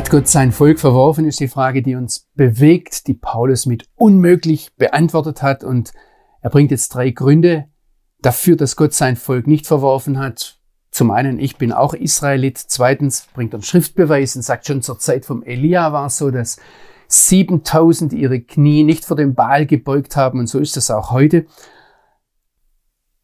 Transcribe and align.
Hat 0.00 0.08
Gott 0.08 0.28
sein 0.28 0.50
Volk 0.50 0.80
verworfen, 0.80 1.26
ist 1.26 1.40
die 1.40 1.48
Frage, 1.48 1.82
die 1.82 1.94
uns 1.94 2.26
bewegt, 2.34 3.06
die 3.06 3.12
Paulus 3.12 3.66
mit 3.66 3.86
unmöglich 3.96 4.74
beantwortet 4.76 5.42
hat. 5.42 5.62
Und 5.62 5.92
er 6.40 6.48
bringt 6.48 6.70
jetzt 6.70 6.94
drei 6.94 7.10
Gründe 7.10 7.66
dafür, 8.22 8.56
dass 8.56 8.76
Gott 8.76 8.94
sein 8.94 9.16
Volk 9.16 9.46
nicht 9.46 9.66
verworfen 9.66 10.18
hat. 10.18 10.58
Zum 10.90 11.10
einen, 11.10 11.38
ich 11.38 11.58
bin 11.58 11.70
auch 11.70 11.92
Israelit. 11.92 12.56
Zweitens 12.56 13.26
bringt 13.34 13.52
er 13.52 13.56
einen 13.56 13.62
Schriftbeweis 13.62 14.36
und 14.36 14.40
sagt, 14.40 14.66
schon 14.66 14.80
zur 14.80 14.98
Zeit 14.98 15.26
vom 15.26 15.42
Elia 15.42 15.92
war 15.92 16.06
es 16.06 16.16
so, 16.16 16.30
dass 16.30 16.56
7000 17.08 18.14
ihre 18.14 18.40
Knie 18.40 18.84
nicht 18.84 19.04
vor 19.04 19.18
dem 19.18 19.34
Baal 19.34 19.66
gebeugt 19.66 20.16
haben. 20.16 20.38
Und 20.38 20.46
so 20.46 20.60
ist 20.60 20.78
das 20.78 20.90
auch 20.90 21.10
heute. 21.10 21.44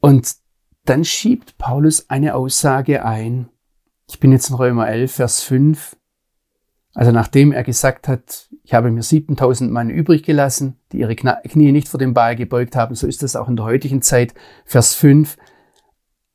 Und 0.01 0.31
dann 0.85 1.07
schiebt 1.07 1.57
Paulus 1.57 2.11
eine 2.11 2.35
Aussage 2.35 3.03
ein. 3.03 3.49
Ich 4.11 4.21
bin 4.21 4.31
jetzt 4.31 4.51
in 4.51 4.57
Römer 4.57 4.89
11, 4.89 5.13
Vers 5.15 5.41
5. 5.41 5.96
Also 6.97 7.13
nachdem 7.13 7.53
er 7.53 7.63
gesagt 7.63 8.09
hat, 8.09 8.49
ich 8.65 8.73
habe 8.73 8.91
mir 8.91 9.03
7000 9.03 9.71
Mann 9.71 9.91
übrig 9.91 10.23
gelassen, 10.23 10.81
die 10.93 11.01
ihre 11.01 11.15
Knie 11.15 11.71
nicht 11.71 11.89
vor 11.89 12.01
dem 12.01 12.15
Baal 12.15 12.37
gebeugt 12.37 12.75
haben, 12.75 12.95
so 12.95 13.07
ist 13.07 13.23
das 13.23 13.37
auch 13.37 13.51
in 13.51 13.57
der 13.57 13.67
heutigen 13.67 14.01
Zeit. 14.01 14.33
Vers 14.65 14.95
5. 14.95 15.37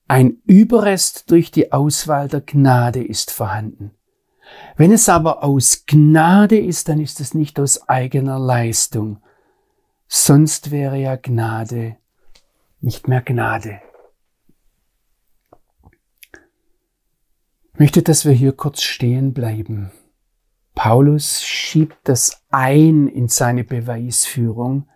Ein 0.08 0.38
Überrest 0.46 1.32
durch 1.32 1.50
die 1.50 1.72
Auswahl 1.72 2.28
der 2.28 2.42
Gnade 2.42 3.04
ist 3.04 3.32
vorhanden. 3.32 3.90
Wenn 4.78 4.92
es 4.92 5.10
aber 5.10 5.44
aus 5.44 5.86
Gnade 5.88 6.60
ist, 6.60 6.90
dann 6.90 7.00
ist 7.00 7.22
es 7.22 7.34
nicht 7.34 7.60
aus 7.60 7.90
eigener 7.90 8.38
Leistung. 8.38 9.18
Sonst 10.08 10.70
wäre 10.70 10.98
ja 10.98 11.16
Gnade 11.16 11.98
nicht 12.82 13.08
mehr 13.08 13.22
Gnade. 13.22 13.82
Ich 17.74 17.80
möchte, 17.80 18.04
dass 18.04 18.26
wir 18.26 18.34
hier 18.34 18.52
kurz 18.52 18.84
stehen 18.84 19.34
bleiben. 19.34 19.92
Paulus 20.84 21.44
schiebt 21.44 22.00
das 22.06 22.44
ein 22.50 23.08
in 23.08 23.28
seine 23.28 23.64
Beweisführung, 23.64 24.90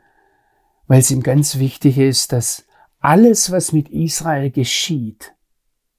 weil 0.87 0.97
es 1.01 1.11
ihm 1.11 1.21
ganz 1.21 1.59
wichtig 1.59 1.99
ist, 1.99 2.31
dass 2.31 2.65
alles, 3.01 3.51
was 3.51 3.71
mit 3.71 3.89
Israel 3.89 4.49
geschieht, 4.49 5.35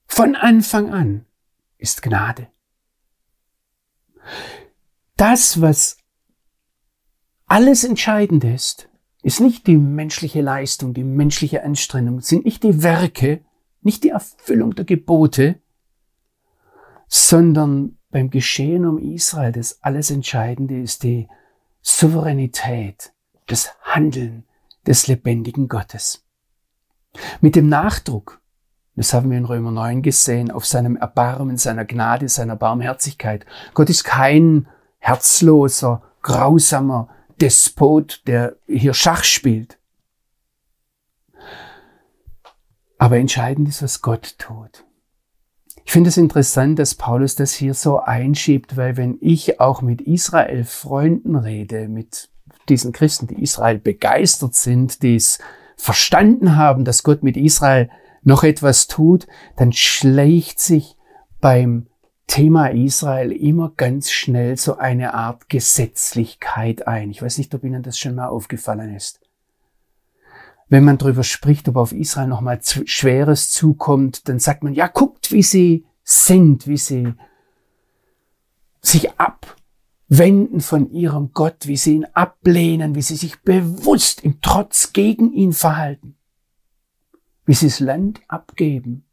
von 0.05 0.35
Anfang 0.35 0.93
an, 0.93 1.25
ist 1.77 2.01
Gnade. 2.01 2.49
Das, 5.15 5.61
was 5.61 5.99
alles 7.45 7.85
entscheidend 7.85 8.43
ist, 8.43 8.89
ist 9.23 9.39
nicht 9.39 9.67
die 9.67 9.77
menschliche 9.77 10.41
Leistung, 10.41 10.93
die 10.93 11.05
menschliche 11.05 11.63
Anstrengung, 11.63 12.19
sind 12.19 12.43
nicht 12.43 12.63
die 12.63 12.83
Werke, 12.83 13.45
nicht 13.79 14.03
die 14.03 14.09
Erfüllung 14.09 14.75
der 14.75 14.83
Gebote, 14.83 15.61
sondern 17.07 17.96
beim 18.09 18.29
Geschehen 18.29 18.85
um 18.85 18.97
Israel 18.97 19.51
das 19.51 19.83
alles 19.83 20.11
Entscheidende 20.11 20.79
ist 20.79 21.03
die 21.03 21.27
Souveränität, 21.81 23.13
das 23.47 23.71
Handeln 23.81 24.45
des 24.85 25.07
lebendigen 25.07 25.67
Gottes. 25.67 26.23
Mit 27.41 27.55
dem 27.55 27.69
Nachdruck, 27.69 28.41
das 28.95 29.13
haben 29.13 29.29
wir 29.29 29.37
in 29.37 29.45
Römer 29.45 29.71
9 29.71 30.01
gesehen, 30.01 30.51
auf 30.51 30.65
seinem 30.65 30.95
Erbarmen, 30.95 31.57
seiner 31.57 31.85
Gnade, 31.85 32.29
seiner 32.29 32.55
Barmherzigkeit. 32.55 33.45
Gott 33.73 33.89
ist 33.89 34.03
kein 34.03 34.67
herzloser, 34.99 36.01
grausamer 36.21 37.09
Despot, 37.39 38.23
der 38.27 38.55
hier 38.67 38.93
Schach 38.93 39.23
spielt. 39.23 39.77
Aber 42.97 43.17
entscheidend 43.17 43.69
ist, 43.69 43.83
was 43.83 44.01
Gott 44.01 44.35
tut. 44.39 44.86
Ich 45.87 45.93
finde 45.93 46.09
es 46.09 46.17
interessant, 46.17 46.79
dass 46.79 46.95
Paulus 46.95 47.35
das 47.35 47.53
hier 47.53 47.73
so 47.73 48.01
einschiebt, 48.01 48.75
weil 48.75 48.97
wenn 48.97 49.17
ich 49.21 49.61
auch 49.61 49.81
mit 49.81 50.01
Israel 50.01 50.65
Freunden 50.65 51.37
rede, 51.37 51.87
mit 51.87 52.29
diesen 52.67 52.91
Christen, 52.91 53.27
die 53.27 53.41
Israel 53.41 53.79
begeistert 53.79 54.53
sind, 54.53 55.01
die 55.01 55.15
es 55.15 55.39
verstanden 55.77 56.57
haben, 56.57 56.83
dass 56.83 57.03
Gott 57.03 57.23
mit 57.23 57.37
Israel 57.37 57.89
noch 58.21 58.43
etwas 58.43 58.87
tut, 58.87 59.27
dann 59.55 59.71
schleicht 59.71 60.59
sich 60.59 60.97
beim 61.39 61.87
Thema 62.27 62.67
Israel 62.67 63.31
immer 63.31 63.71
ganz 63.77 64.11
schnell 64.11 64.57
so 64.57 64.75
eine 64.75 65.13
Art 65.13 65.47
Gesetzlichkeit 65.47 66.85
ein. 66.85 67.11
Ich 67.11 67.21
weiß 67.21 67.37
nicht, 67.37 67.55
ob 67.55 67.63
Ihnen 67.63 67.81
das 67.81 67.97
schon 67.97 68.15
mal 68.15 68.27
aufgefallen 68.27 68.93
ist 68.93 69.21
wenn 70.69 70.83
man 70.83 70.97
darüber 70.97 71.23
spricht, 71.23 71.69
ob 71.69 71.77
auf 71.77 71.93
Israel 71.93 72.27
nochmal 72.27 72.59
Schweres 72.61 73.51
zukommt, 73.51 74.27
dann 74.27 74.39
sagt 74.39 74.63
man, 74.63 74.73
ja, 74.73 74.87
guckt, 74.87 75.31
wie 75.31 75.43
sie 75.43 75.85
sind, 76.03 76.67
wie 76.67 76.77
sie 76.77 77.13
sich 78.81 79.09
abwenden 79.19 80.61
von 80.61 80.91
ihrem 80.91 81.31
Gott, 81.33 81.67
wie 81.67 81.77
sie 81.77 81.95
ihn 81.95 82.05
ablehnen, 82.05 82.95
wie 82.95 83.01
sie 83.01 83.15
sich 83.15 83.41
bewusst 83.41 84.23
im 84.23 84.41
Trotz 84.41 84.93
gegen 84.93 85.31
ihn 85.31 85.53
verhalten, 85.53 86.15
wie 87.45 87.53
sie 87.53 87.67
das 87.67 87.79
Land 87.79 88.21
abgeben, 88.27 89.05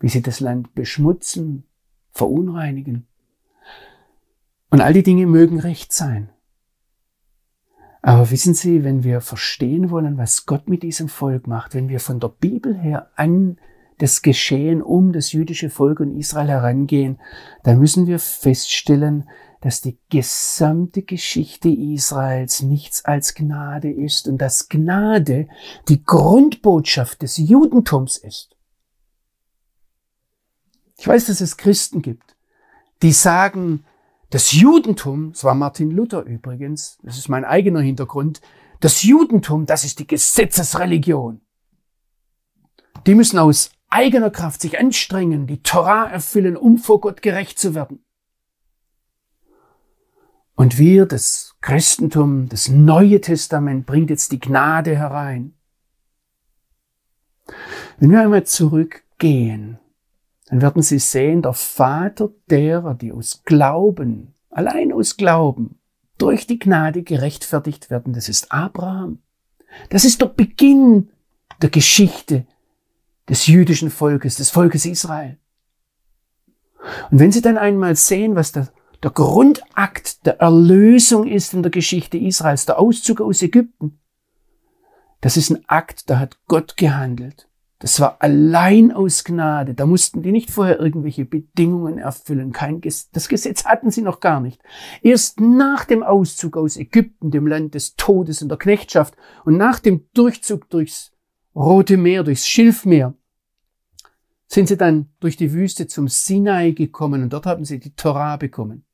wie 0.00 0.08
sie 0.08 0.22
das 0.22 0.40
Land 0.40 0.74
beschmutzen, 0.74 1.64
verunreinigen. 2.12 3.06
Und 4.70 4.80
all 4.80 4.94
die 4.94 5.02
Dinge 5.02 5.26
mögen 5.26 5.60
recht 5.60 5.92
sein. 5.92 6.31
Aber 8.02 8.32
wissen 8.32 8.52
Sie, 8.52 8.82
wenn 8.82 9.04
wir 9.04 9.20
verstehen 9.20 9.90
wollen, 9.90 10.18
was 10.18 10.44
Gott 10.44 10.68
mit 10.68 10.82
diesem 10.82 11.08
Volk 11.08 11.46
macht, 11.46 11.74
wenn 11.74 11.88
wir 11.88 12.00
von 12.00 12.18
der 12.18 12.28
Bibel 12.28 12.76
her 12.76 13.10
an 13.14 13.58
das 13.98 14.22
Geschehen 14.22 14.82
um 14.82 15.12
das 15.12 15.30
jüdische 15.30 15.70
Volk 15.70 16.00
und 16.00 16.16
Israel 16.18 16.48
herangehen, 16.48 17.20
dann 17.62 17.78
müssen 17.78 18.08
wir 18.08 18.18
feststellen, 18.18 19.28
dass 19.60 19.80
die 19.80 19.96
gesamte 20.10 21.02
Geschichte 21.02 21.68
Israels 21.68 22.62
nichts 22.62 23.04
als 23.04 23.34
Gnade 23.34 23.92
ist 23.92 24.26
und 24.26 24.38
dass 24.38 24.68
Gnade 24.68 25.46
die 25.88 26.02
Grundbotschaft 26.02 27.22
des 27.22 27.36
Judentums 27.36 28.16
ist. 28.16 28.56
Ich 30.98 31.06
weiß, 31.06 31.26
dass 31.26 31.40
es 31.40 31.56
Christen 31.56 32.02
gibt, 32.02 32.36
die 33.02 33.12
sagen, 33.12 33.84
das 34.32 34.52
Judentum, 34.52 35.32
das 35.32 35.44
war 35.44 35.54
Martin 35.54 35.90
Luther 35.90 36.22
übrigens, 36.22 36.96
das 37.02 37.18
ist 37.18 37.28
mein 37.28 37.44
eigener 37.44 37.80
Hintergrund, 37.80 38.40
das 38.80 39.02
Judentum, 39.02 39.66
das 39.66 39.84
ist 39.84 39.98
die 39.98 40.06
Gesetzesreligion. 40.06 41.42
Die 43.06 43.14
müssen 43.14 43.38
aus 43.38 43.72
eigener 43.90 44.30
Kraft 44.30 44.62
sich 44.62 44.78
anstrengen, 44.78 45.46
die 45.46 45.62
Torah 45.62 46.06
erfüllen, 46.10 46.56
um 46.56 46.78
vor 46.78 47.02
Gott 47.02 47.20
gerecht 47.20 47.58
zu 47.58 47.74
werden. 47.74 48.02
Und 50.54 50.78
wir, 50.78 51.04
das 51.04 51.54
Christentum, 51.60 52.48
das 52.48 52.70
Neue 52.70 53.20
Testament, 53.20 53.84
bringt 53.84 54.08
jetzt 54.08 54.32
die 54.32 54.40
Gnade 54.40 54.96
herein. 54.96 55.54
Wenn 57.98 58.10
wir 58.12 58.22
einmal 58.22 58.44
zurückgehen 58.44 59.78
dann 60.52 60.60
werden 60.60 60.82
sie 60.82 60.98
sehen, 60.98 61.40
der 61.40 61.54
Vater 61.54 62.28
derer, 62.50 62.92
die 62.92 63.10
aus 63.10 63.42
Glauben, 63.46 64.34
allein 64.50 64.92
aus 64.92 65.16
Glauben, 65.16 65.78
durch 66.18 66.46
die 66.46 66.58
Gnade 66.58 67.02
gerechtfertigt 67.04 67.88
werden, 67.88 68.12
das 68.12 68.28
ist 68.28 68.52
Abraham. 68.52 69.20
Das 69.88 70.04
ist 70.04 70.20
der 70.20 70.26
Beginn 70.26 71.08
der 71.62 71.70
Geschichte 71.70 72.44
des 73.30 73.46
jüdischen 73.46 73.88
Volkes, 73.90 74.34
des 74.34 74.50
Volkes 74.50 74.84
Israel. 74.84 75.38
Und 77.10 77.18
wenn 77.18 77.32
Sie 77.32 77.40
dann 77.40 77.56
einmal 77.56 77.96
sehen, 77.96 78.34
was 78.34 78.52
der, 78.52 78.68
der 79.02 79.10
Grundakt 79.10 80.26
der 80.26 80.38
Erlösung 80.40 81.26
ist 81.26 81.54
in 81.54 81.62
der 81.62 81.72
Geschichte 81.72 82.18
Israels, 82.18 82.66
der 82.66 82.78
Auszug 82.78 83.22
aus 83.22 83.40
Ägypten, 83.40 84.00
das 85.22 85.38
ist 85.38 85.48
ein 85.48 85.64
Akt, 85.66 86.10
da 86.10 86.18
hat 86.18 86.36
Gott 86.46 86.76
gehandelt. 86.76 87.48
Das 87.82 87.98
war 87.98 88.18
allein 88.20 88.92
aus 88.92 89.24
Gnade. 89.24 89.74
Da 89.74 89.86
mussten 89.86 90.22
die 90.22 90.30
nicht 90.30 90.52
vorher 90.52 90.78
irgendwelche 90.78 91.24
Bedingungen 91.24 91.98
erfüllen. 91.98 92.52
Kein 92.52 92.80
Ges 92.80 93.10
das 93.10 93.28
Gesetz 93.28 93.64
hatten 93.64 93.90
sie 93.90 94.02
noch 94.02 94.20
gar 94.20 94.38
nicht. 94.38 94.62
Erst 95.02 95.40
nach 95.40 95.84
dem 95.84 96.04
Auszug 96.04 96.56
aus 96.56 96.76
Ägypten, 96.76 97.32
dem 97.32 97.48
Land 97.48 97.74
des 97.74 97.96
Todes 97.96 98.40
und 98.40 98.50
der 98.50 98.58
Knechtschaft, 98.58 99.16
und 99.44 99.56
nach 99.56 99.80
dem 99.80 100.06
Durchzug 100.14 100.70
durchs 100.70 101.10
Rote 101.56 101.96
Meer, 101.96 102.22
durchs 102.22 102.46
Schilfmeer, 102.46 103.14
sind 104.46 104.68
sie 104.68 104.76
dann 104.76 105.08
durch 105.18 105.36
die 105.36 105.52
Wüste 105.52 105.88
zum 105.88 106.06
Sinai 106.06 106.70
gekommen 106.70 107.24
und 107.24 107.32
dort 107.32 107.46
haben 107.46 107.64
sie 107.64 107.80
die 107.80 107.96
Torah 107.96 108.36
bekommen. 108.36 108.84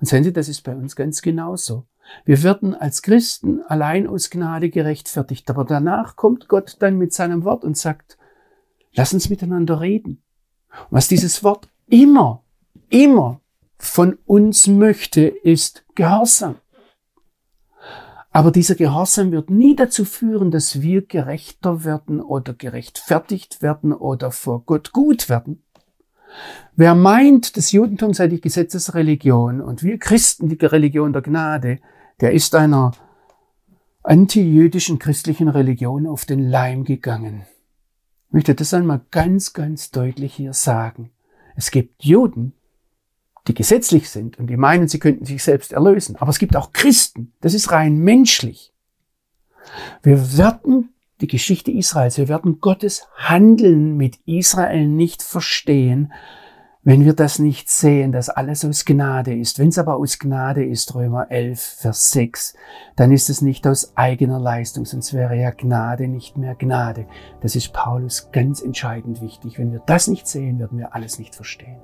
Und 0.00 0.06
sehen 0.06 0.24
Sie, 0.24 0.32
das 0.32 0.48
ist 0.48 0.62
bei 0.62 0.74
uns 0.74 0.96
ganz 0.96 1.20
genauso. 1.20 1.86
Wir 2.24 2.42
werden 2.42 2.74
als 2.74 3.02
Christen 3.02 3.62
allein 3.62 4.06
aus 4.06 4.30
Gnade 4.30 4.70
gerechtfertigt, 4.70 5.48
aber 5.50 5.64
danach 5.64 6.16
kommt 6.16 6.48
Gott 6.48 6.76
dann 6.80 6.98
mit 6.98 7.12
seinem 7.12 7.44
Wort 7.44 7.64
und 7.64 7.76
sagt, 7.76 8.18
lass 8.94 9.12
uns 9.12 9.28
miteinander 9.28 9.80
reden. 9.80 10.22
Was 10.90 11.08
dieses 11.08 11.42
Wort 11.42 11.68
immer, 11.86 12.42
immer 12.88 13.40
von 13.78 14.18
uns 14.26 14.66
möchte, 14.66 15.22
ist 15.22 15.84
Gehorsam. 15.94 16.56
Aber 18.30 18.50
dieser 18.50 18.74
Gehorsam 18.74 19.32
wird 19.32 19.48
nie 19.48 19.74
dazu 19.74 20.04
führen, 20.04 20.50
dass 20.50 20.82
wir 20.82 21.06
gerechter 21.06 21.84
werden 21.84 22.20
oder 22.20 22.52
gerechtfertigt 22.52 23.62
werden 23.62 23.94
oder 23.94 24.30
vor 24.30 24.62
Gott 24.66 24.92
gut 24.92 25.30
werden, 25.30 25.62
Wer 26.74 26.94
meint, 26.94 27.56
das 27.56 27.72
Judentum 27.72 28.12
sei 28.12 28.28
die 28.28 28.40
Gesetzesreligion 28.40 29.60
und 29.60 29.82
wir 29.82 29.98
Christen 29.98 30.48
die 30.48 30.64
Religion 30.64 31.12
der 31.12 31.22
Gnade, 31.22 31.78
der 32.20 32.32
ist 32.32 32.54
einer 32.54 32.92
antijüdischen 34.02 34.98
christlichen 34.98 35.48
Religion 35.48 36.06
auf 36.06 36.24
den 36.24 36.48
Leim 36.48 36.84
gegangen. 36.84 37.46
Ich 38.28 38.34
möchte 38.34 38.54
das 38.54 38.72
einmal 38.74 39.00
ganz, 39.10 39.52
ganz 39.52 39.90
deutlich 39.90 40.34
hier 40.34 40.52
sagen. 40.52 41.10
Es 41.56 41.70
gibt 41.70 42.04
Juden, 42.04 42.52
die 43.48 43.54
gesetzlich 43.54 44.10
sind 44.10 44.38
und 44.38 44.48
die 44.48 44.56
meinen, 44.56 44.88
sie 44.88 44.98
könnten 44.98 45.24
sich 45.24 45.42
selbst 45.42 45.72
erlösen. 45.72 46.16
Aber 46.16 46.30
es 46.30 46.38
gibt 46.38 46.56
auch 46.56 46.72
Christen. 46.72 47.32
Das 47.40 47.54
ist 47.54 47.70
rein 47.72 47.98
menschlich. 47.98 48.72
Wir 50.02 50.36
werden 50.36 50.90
die 51.20 51.26
Geschichte 51.26 51.70
Israels, 51.70 52.18
wir 52.18 52.28
werden 52.28 52.60
Gottes 52.60 53.08
Handeln 53.16 53.96
mit 53.96 54.18
Israel 54.26 54.86
nicht 54.86 55.22
verstehen, 55.22 56.12
wenn 56.86 57.04
wir 57.04 57.14
das 57.14 57.40
nicht 57.40 57.68
sehen, 57.68 58.12
dass 58.12 58.28
alles 58.28 58.64
aus 58.64 58.84
Gnade 58.84 59.36
ist, 59.36 59.58
wenn 59.58 59.70
es 59.70 59.78
aber 59.78 59.96
aus 59.96 60.20
Gnade 60.20 60.64
ist, 60.64 60.94
Römer 60.94 61.32
11, 61.32 61.60
Vers 61.60 62.12
6, 62.12 62.54
dann 62.94 63.10
ist 63.10 63.28
es 63.28 63.42
nicht 63.42 63.66
aus 63.66 63.96
eigener 63.96 64.38
Leistung, 64.38 64.84
sonst 64.84 65.12
wäre 65.12 65.34
ja 65.36 65.50
Gnade 65.50 66.06
nicht 66.06 66.38
mehr 66.38 66.54
Gnade. 66.54 67.06
Das 67.40 67.56
ist 67.56 67.72
Paulus 67.72 68.30
ganz 68.30 68.62
entscheidend 68.62 69.20
wichtig. 69.20 69.58
Wenn 69.58 69.72
wir 69.72 69.82
das 69.84 70.06
nicht 70.06 70.28
sehen, 70.28 70.60
werden 70.60 70.78
wir 70.78 70.94
alles 70.94 71.18
nicht 71.18 71.34
verstehen. 71.34 71.80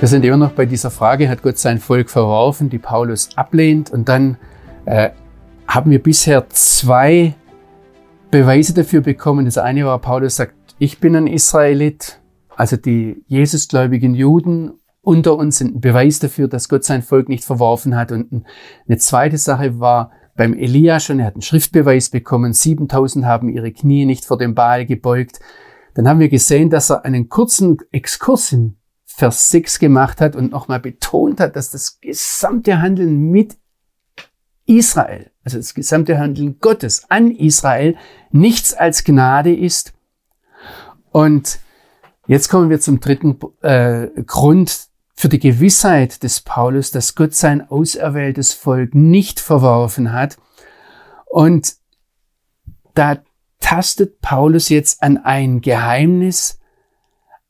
Wir 0.00 0.06
sind 0.06 0.24
immer 0.24 0.36
noch 0.36 0.52
bei 0.52 0.64
dieser 0.64 0.92
Frage, 0.92 1.28
hat 1.28 1.42
Gott 1.42 1.58
sein 1.58 1.80
Volk 1.80 2.08
verworfen, 2.08 2.70
die 2.70 2.78
Paulus 2.78 3.30
ablehnt. 3.34 3.90
Und 3.90 4.08
dann 4.08 4.36
äh, 4.84 5.10
haben 5.66 5.90
wir 5.90 6.00
bisher 6.00 6.48
zwei 6.50 7.34
Beweise 8.30 8.74
dafür 8.74 9.00
bekommen. 9.00 9.46
Das 9.46 9.58
eine 9.58 9.84
war, 9.86 9.98
Paulus 9.98 10.36
sagt, 10.36 10.54
ich 10.78 11.00
bin 11.00 11.16
ein 11.16 11.26
Israelit, 11.26 12.20
also 12.54 12.76
die 12.76 13.24
Jesusgläubigen 13.26 14.14
Juden 14.14 14.74
unter 15.02 15.36
uns 15.36 15.58
sind 15.58 15.74
ein 15.74 15.80
Beweis 15.80 16.20
dafür, 16.20 16.46
dass 16.46 16.68
Gott 16.68 16.84
sein 16.84 17.02
Volk 17.02 17.28
nicht 17.28 17.44
verworfen 17.44 17.96
hat. 17.96 18.12
Und 18.12 18.44
eine 18.86 18.98
zweite 18.98 19.38
Sache 19.38 19.80
war 19.80 20.12
beim 20.36 20.54
Elia 20.54 21.00
schon, 21.00 21.18
er 21.18 21.26
hat 21.26 21.34
einen 21.34 21.42
Schriftbeweis 21.42 22.10
bekommen, 22.10 22.52
7000 22.52 23.24
haben 23.24 23.48
ihre 23.48 23.72
Knie 23.72 24.04
nicht 24.04 24.24
vor 24.26 24.38
dem 24.38 24.54
Baal 24.54 24.86
gebeugt. 24.86 25.40
Dann 25.94 26.06
haben 26.06 26.20
wir 26.20 26.28
gesehen, 26.28 26.70
dass 26.70 26.90
er 26.90 27.04
einen 27.04 27.28
kurzen 27.28 27.78
Exkurs 27.90 28.52
in 28.52 28.77
Vers 29.18 29.48
6 29.48 29.80
gemacht 29.80 30.20
hat 30.20 30.36
und 30.36 30.52
nochmal 30.52 30.78
betont 30.78 31.40
hat, 31.40 31.56
dass 31.56 31.72
das 31.72 32.00
gesamte 32.00 32.80
Handeln 32.80 33.18
mit 33.32 33.56
Israel, 34.64 35.32
also 35.42 35.56
das 35.56 35.74
gesamte 35.74 36.20
Handeln 36.20 36.60
Gottes 36.60 37.10
an 37.10 37.32
Israel, 37.32 37.96
nichts 38.30 38.74
als 38.74 39.02
Gnade 39.02 39.52
ist. 39.52 39.92
Und 41.10 41.58
jetzt 42.28 42.48
kommen 42.48 42.70
wir 42.70 42.78
zum 42.78 43.00
dritten 43.00 43.40
äh, 43.62 44.06
Grund 44.24 44.86
für 45.16 45.28
die 45.28 45.40
Gewissheit 45.40 46.22
des 46.22 46.42
Paulus, 46.42 46.92
dass 46.92 47.16
Gott 47.16 47.34
sein 47.34 47.68
auserwähltes 47.68 48.52
Volk 48.52 48.94
nicht 48.94 49.40
verworfen 49.40 50.12
hat. 50.12 50.36
Und 51.26 51.74
da 52.94 53.18
tastet 53.58 54.20
Paulus 54.20 54.68
jetzt 54.68 55.02
an 55.02 55.16
ein 55.16 55.60
Geheimnis, 55.60 56.60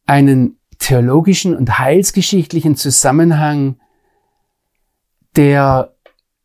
einen 0.06 0.57
theologischen 0.78 1.56
und 1.56 1.78
heilsgeschichtlichen 1.78 2.76
Zusammenhang, 2.76 3.76
der 5.36 5.94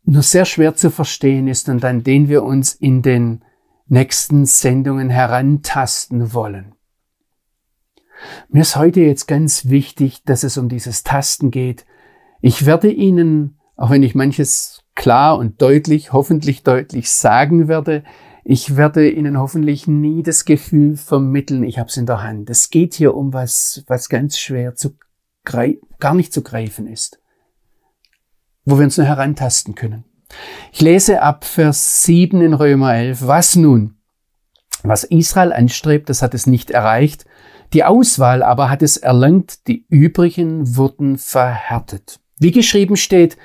nur 0.06 0.24
sehr 0.24 0.46
schwer 0.46 0.76
zu 0.76 0.92
verstehen 0.92 1.48
ist 1.48 1.70
und 1.70 1.84
an 1.86 2.04
den 2.04 2.28
wir 2.28 2.44
uns 2.44 2.74
in 2.74 3.02
den 3.02 3.44
nächsten 3.88 4.46
Sendungen 4.46 5.10
herantasten 5.10 6.34
wollen. 6.34 6.76
Mir 8.50 8.62
ist 8.62 8.76
heute 8.76 9.02
jetzt 9.02 9.28
ganz 9.28 9.70
wichtig, 9.70 10.24
dass 10.24 10.44
es 10.44 10.58
um 10.58 10.70
dieses 10.70 11.04
Tasten 11.04 11.52
geht. 11.52 11.86
Ich 12.42 12.66
werde 12.66 12.92
Ihnen, 12.92 13.60
auch 13.76 13.90
wenn 13.90 14.04
ich 14.04 14.16
manches 14.16 14.84
klar 14.96 15.38
und 15.38 15.62
deutlich, 15.62 16.14
hoffentlich 16.14 16.64
deutlich 16.64 17.10
sagen 17.10 17.68
werde, 17.68 18.04
ich 18.44 18.76
werde 18.76 19.10
Ihnen 19.10 19.40
hoffentlich 19.40 19.88
nie 19.88 20.24
das 20.24 20.46
Gefühl 20.46 20.98
vermitteln, 20.98 21.64
ich 21.64 21.80
habe 21.80 21.90
es 21.90 21.98
in 21.98 22.06
der 22.06 22.22
Hand. 22.22 22.50
Es 22.50 22.70
geht 22.70 22.94
hier 22.94 23.16
um 23.16 23.34
was, 23.34 23.84
was 23.88 24.10
ganz 24.10 24.38
schwer 24.38 24.76
zu 24.76 24.96
gar 25.46 26.14
nicht 26.14 26.34
zu 26.34 26.42
greifen 26.42 26.88
ist, 26.88 27.20
wo 28.66 28.78
wir 28.78 28.86
uns 28.86 28.98
nur 28.98 29.08
herantasten 29.08 29.76
können. 29.76 30.06
Ich 30.72 30.82
lese 30.82 31.22
ab 31.22 31.46
Vers 31.46 32.04
7 32.04 32.42
in 32.42 32.54
Römer 32.54 32.96
11. 32.96 33.28
Was 33.28 33.56
nun? 33.56 33.98
Was 34.84 35.04
Israel 35.04 35.54
anstrebt, 35.54 36.10
das 36.10 36.22
hat 36.22 36.34
es 36.34 36.48
nicht 36.48 36.72
erreicht. 36.72 37.26
Die 37.74 37.84
Auswahl 37.84 38.44
aber 38.44 38.70
hat 38.70 38.82
es 38.82 38.98
erlangt, 38.98 39.68
die 39.68 39.86
übrigen 39.90 40.76
wurden 40.76 41.18
verhärtet. 41.18 42.20
Wie 42.40 42.52
geschrieben 42.52 42.98
steht, 42.98 43.38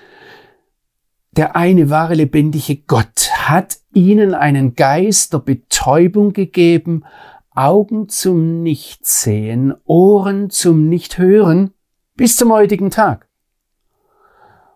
der 1.32 1.56
eine 1.56 1.90
wahre 1.90 2.14
lebendige 2.14 2.76
Gott 2.76 3.30
hat 3.32 3.78
ihnen 3.92 4.34
einen 4.34 4.75
Geist 4.75 5.32
der 5.32 5.38
Betäubung 5.38 6.32
gegeben, 6.32 7.04
Augen 7.50 8.08
zum 8.08 8.62
Nichtsehen, 8.62 9.75
Ohren 9.84 10.50
zum 10.50 10.88
Nichthören, 10.88 11.72
bis 12.14 12.36
zum 12.36 12.52
heutigen 12.52 12.90
Tag. 12.90 13.28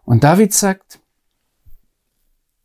Und 0.05 0.25
David 0.25 0.53
sagt, 0.53 1.01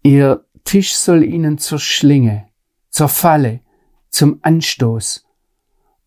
ihr 0.03 0.45
Tisch 0.63 0.95
soll 0.95 1.23
ihnen 1.23 1.57
zur 1.57 1.79
Schlinge, 1.79 2.49
zur 2.89 3.09
Falle, 3.09 3.61
zum 4.09 4.39
Anstoß 4.41 5.25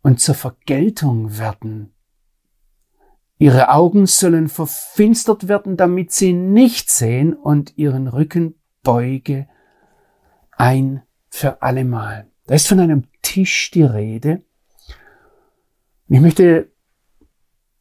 und 0.02 0.20
zur 0.20 0.34
Vergeltung 0.34 1.38
werden. 1.38 1.92
Ihre 3.40 3.70
Augen 3.70 4.04
sollen 4.04 4.48
verfinstert 4.48 5.48
werden, 5.48 5.78
damit 5.78 6.12
sie 6.12 6.34
nicht 6.34 6.90
sehen 6.90 7.32
und 7.32 7.78
ihren 7.78 8.06
Rücken 8.06 8.60
beuge 8.82 9.48
ein 10.50 11.02
für 11.31 11.62
allemal. 11.62 12.31
Da 12.47 12.54
ist 12.54 12.68
von 12.68 12.80
einem 12.80 13.04
Tisch 13.23 13.70
die 13.70 13.82
Rede. 13.82 14.42
Ich 16.09 16.20
möchte 16.20 16.70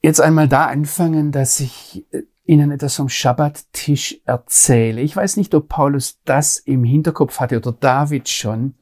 jetzt 0.01 0.21
einmal 0.21 0.47
da 0.47 0.67
anfangen, 0.67 1.33
dass 1.33 1.59
ich 1.59 2.05
äh, 2.13 2.21
Ihnen 2.45 2.71
etwas 2.71 2.95
vom 2.95 3.09
Schabbattisch 3.09 4.21
erzähle. 4.23 5.01
Ich 5.01 5.17
weiß 5.17 5.35
nicht, 5.35 5.53
ob 5.53 5.67
Paulus 5.67 6.21
das 6.23 6.55
im 6.57 6.85
Hinterkopf 6.85 7.41
hatte 7.41 7.57
oder 7.57 7.73
David 7.73 8.29
schon, 8.29 8.75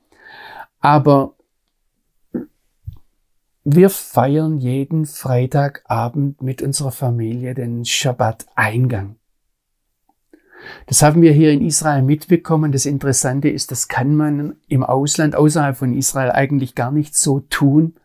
aber 0.79 1.36
wir 3.69 3.89
feiern 3.89 4.59
jeden 4.59 5.05
Freitagabend 5.05 6.41
mit 6.41 6.61
unserer 6.61 6.93
Familie 6.93 7.53
den 7.53 7.83
Schabbat-Eingang. 7.83 9.17
Das 10.85 11.01
haben 11.01 11.21
wir 11.21 11.33
hier 11.33 11.51
in 11.51 11.61
Israel 11.61 12.01
mitbekommen. 12.01 12.71
Das 12.71 12.85
Interessante 12.85 13.49
ist, 13.49 13.71
das 13.71 13.89
kann 13.89 14.15
man 14.15 14.55
im 14.69 14.85
Ausland, 14.85 15.35
außerhalb 15.35 15.75
von 15.75 15.93
Israel 15.93 16.31
eigentlich 16.31 16.75
gar 16.75 16.91
nicht 16.91 17.17
so 17.17 17.41
tun. 17.41 17.95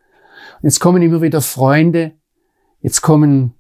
Und 0.57 0.65
jetzt 0.65 0.81
kommen 0.81 1.01
immer 1.01 1.23
wieder 1.23 1.41
Freunde, 1.41 2.11
jetzt 2.81 3.01
kommen 3.01 3.55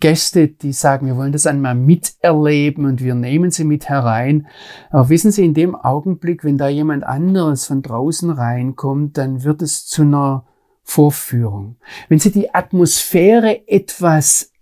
Gäste, 0.00 0.48
die 0.48 0.72
sagen, 0.72 1.06
wir 1.06 1.16
wollen 1.16 1.30
das 1.30 1.46
einmal 1.46 1.76
miterleben 1.76 2.84
und 2.84 3.00
wir 3.00 3.14
nehmen 3.14 3.52
sie 3.52 3.64
mit 3.64 3.88
herein. 3.88 4.48
Aber 4.90 5.08
wissen 5.08 5.30
Sie, 5.30 5.44
in 5.44 5.54
dem 5.54 5.76
Augenblick, 5.76 6.42
wenn 6.42 6.58
da 6.58 6.66
jemand 6.66 7.04
anderes 7.04 7.66
von 7.66 7.80
draußen 7.80 8.30
reinkommt, 8.30 9.16
dann 9.18 9.44
wird 9.44 9.62
es 9.62 9.86
zu 9.86 10.02
einer 10.02 10.46
Vorführung. 10.84 11.76
Wenn 12.08 12.18
Sie 12.20 12.30
die 12.30 12.54
Atmosphäre 12.54 13.66
etwas 13.66 14.52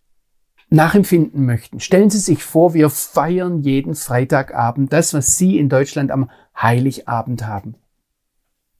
nachempfinden 0.71 1.45
möchten, 1.45 1.81
stellen 1.81 2.09
Sie 2.09 2.19
sich 2.19 2.43
vor, 2.43 2.73
wir 2.73 2.88
feiern 2.88 3.61
jeden 3.61 3.95
Freitagabend 3.95 4.93
das, 4.93 5.12
was 5.12 5.37
Sie 5.37 5.59
in 5.59 5.69
Deutschland 5.69 6.11
am 6.11 6.31
Heiligabend 6.57 7.47
haben. 7.47 7.75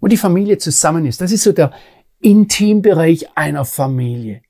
Wo 0.01 0.07
die 0.07 0.17
Familie 0.17 0.59
zusammen 0.59 1.05
ist. 1.05 1.21
Das 1.21 1.33
ist 1.33 1.43
so 1.43 1.53
der 1.53 1.73
Intimbereich 2.21 3.37
einer 3.37 3.65
Familie. 3.65 4.43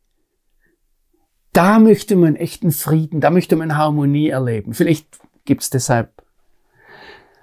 Da 1.52 1.78
möchte 1.78 2.16
man 2.16 2.36
echten 2.36 2.70
Frieden, 2.70 3.20
da 3.20 3.30
möchte 3.30 3.56
man 3.56 3.76
Harmonie 3.76 4.28
erleben. 4.28 4.74
Vielleicht 4.74 5.06
gibt 5.44 5.62
es 5.62 5.70
deshalb 5.70 6.22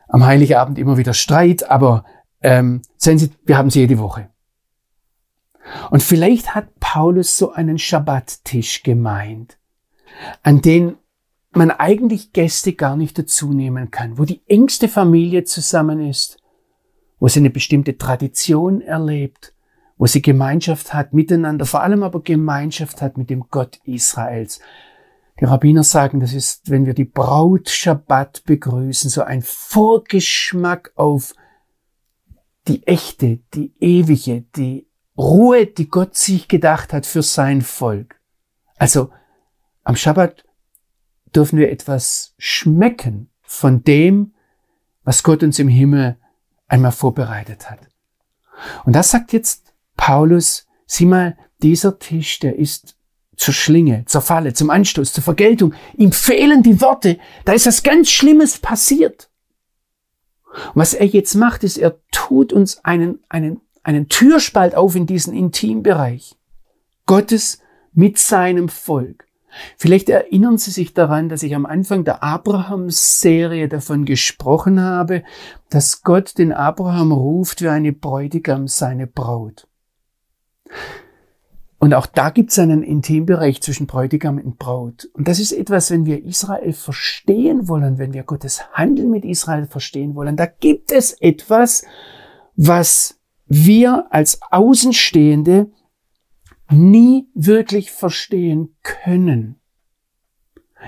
am 0.08 0.26
Heiligabend 0.26 0.80
immer 0.80 0.98
wieder 0.98 1.14
Streit, 1.14 1.70
aber 1.70 2.06
ähm, 2.42 2.82
sehen 2.98 3.20
Sie, 3.20 3.32
wir 3.46 3.58
haben 3.58 3.70
sie 3.70 3.82
jede 3.82 4.00
Woche. 4.00 4.30
Und 5.90 6.04
vielleicht 6.04 6.56
hat 6.56 6.80
Paulus 6.80 7.38
so 7.38 7.52
einen 7.52 7.78
Schabbattisch 7.78 8.84
gemeint, 8.84 9.58
an 10.44 10.62
den 10.62 10.98
man 11.52 11.72
eigentlich 11.72 12.32
Gäste 12.32 12.74
gar 12.74 12.96
nicht 12.96 13.18
dazu 13.18 13.54
nehmen 13.54 13.92
kann, 13.92 14.18
wo 14.18 14.26
die 14.26 14.42
engste 14.48 14.88
Familie 14.88 15.44
zusammen 15.46 16.00
ist, 16.08 16.38
wo 17.20 17.28
sie 17.28 17.40
eine 17.40 17.50
bestimmte 17.50 17.98
Tradition 17.98 18.82
erlebt, 18.82 19.54
wo 19.98 20.06
sie 20.06 20.22
Gemeinschaft 20.22 20.94
hat 20.94 21.14
miteinander, 21.14 21.66
vor 21.66 21.82
allem 21.82 22.04
aber 22.04 22.22
Gemeinschaft 22.22 23.02
hat 23.02 23.18
mit 23.18 23.30
dem 23.30 23.46
Gott 23.50 23.80
Israels. 23.84 24.60
Die 25.40 25.46
Rabbiner 25.46 25.84
sagen, 25.84 26.20
das 26.20 26.34
ist, 26.34 26.70
wenn 26.70 26.86
wir 26.86 26.94
die 26.94 27.06
Braut 27.06 27.70
Schabbat 27.70 28.44
begrüßen, 28.46 29.10
so 29.10 29.24
ein 29.24 29.42
Vorgeschmack 29.42 30.92
auf 30.96 31.34
die 32.68 32.86
echte, 32.86 33.40
die 33.54 33.74
ewige, 33.80 34.42
die 34.56 34.89
Ruhe, 35.20 35.66
die 35.66 35.90
Gott 35.90 36.16
sich 36.16 36.48
gedacht 36.48 36.94
hat 36.94 37.06
für 37.06 37.22
sein 37.22 37.62
Volk. 37.62 38.20
Also 38.78 39.12
am 39.84 39.98
Schabbat 39.98 40.46
dürfen 41.36 41.60
wir 41.60 41.72
etwas 41.72 42.34
schmecken 42.38 43.30
von 43.42 43.84
dem, 43.84 44.34
was 45.04 45.24
Gott 45.24 45.44
uns 45.44 45.60
im 45.60 45.68
Himmel 45.68 46.18
einmal 46.68 46.94
vorbereitet 46.94 47.70
hat. 47.70 47.80
Und 48.86 48.94
das 48.96 49.12
sagt 49.12 49.34
jetzt 49.34 49.74
Paulus, 49.98 50.68
sieh 50.86 51.06
mal, 51.06 51.38
dieser 51.62 52.00
Tisch, 52.00 52.40
der 52.40 52.58
ist 52.58 52.96
zur 53.36 53.54
Schlinge, 53.54 54.06
zur 54.06 54.22
Falle, 54.22 54.54
zum 54.54 54.70
Anstoß, 54.70 55.12
zur 55.12 55.24
Vergeltung. 55.24 55.74
Ihm 55.98 56.14
fehlen 56.14 56.64
die 56.64 56.80
Worte. 56.80 57.20
Da 57.44 57.54
ist 57.54 57.66
was 57.66 57.84
ganz 57.84 58.10
Schlimmes 58.10 58.60
passiert. 58.60 59.30
Und 60.74 60.76
was 60.76 60.94
er 60.94 61.06
jetzt 61.06 61.36
macht, 61.36 61.64
ist, 61.64 61.78
er 61.78 62.00
tut 62.12 62.54
uns 62.54 62.84
einen, 62.86 63.20
einen, 63.30 63.62
einen 63.90 64.08
Türspalt 64.08 64.76
auf 64.76 64.96
in 64.96 65.08
diesen 65.08 65.34
Intimbereich. 65.34 66.38
Gottes 67.08 67.60
mit 67.92 68.20
seinem 68.20 68.70
Volk. 68.70 69.26
Vielleicht 69.78 70.10
erinnern 70.10 70.60
Sie 70.60 70.70
sich 70.70 70.94
daran, 70.94 71.28
dass 71.28 71.42
ich 71.42 71.56
am 71.56 71.66
Anfang 71.66 72.04
der 72.04 72.22
Abraham-Serie 72.22 73.68
davon 73.68 74.06
gesprochen 74.06 74.80
habe, 74.80 75.24
dass 75.72 76.04
Gott 76.04 76.38
den 76.38 76.54
Abraham 76.54 77.12
ruft 77.12 77.64
wie 77.64 77.70
eine 77.70 77.92
Bräutigam 77.92 78.68
seine 78.68 79.08
Braut. 79.08 79.68
Und 81.80 81.96
auch 81.96 82.06
da 82.06 82.30
gibt 82.30 82.52
es 82.52 82.60
einen 82.60 82.84
Intimbereich 82.84 83.60
zwischen 83.64 83.88
Bräutigam 83.88 84.38
und 84.38 84.60
Braut. 84.60 85.10
Und 85.14 85.28
das 85.28 85.40
ist 85.40 85.52
etwas, 85.52 85.90
wenn 85.90 86.06
wir 86.06 86.24
Israel 86.24 86.74
verstehen 86.74 87.68
wollen, 87.68 87.98
wenn 87.98 88.14
wir 88.14 88.22
Gottes 88.22 88.62
Handeln 88.74 89.10
mit 89.10 89.26
Israel 89.26 89.66
verstehen 89.66 90.14
wollen, 90.14 90.36
da 90.36 90.46
gibt 90.46 90.92
es 90.92 91.14
etwas, 91.14 91.86
was 92.56 93.19
wir 93.50 94.08
als 94.12 94.40
Außenstehende 94.52 95.72
nie 96.72 97.28
wirklich 97.34 97.92
verstehen 97.92 98.78
können. 98.84 99.60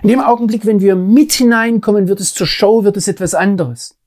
In 0.03 0.10
dem 0.10 0.22
Augenblick, 0.22 0.65
wenn 0.65 0.80
wir 0.80 0.96
mit 0.96 1.34
hineinkommen, 1.34 2.08
wird 2.08 2.22
es 2.22 2.34
zur 2.34 2.48
Show, 2.48 2.84
wird 2.84 2.96
es 2.96 3.08
etwas 3.08 3.34
anderes. 3.34 4.00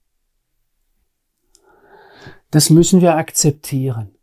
Das 2.50 2.70
müssen 2.70 3.00
wir 3.00 3.16
akzeptieren. 3.16 4.16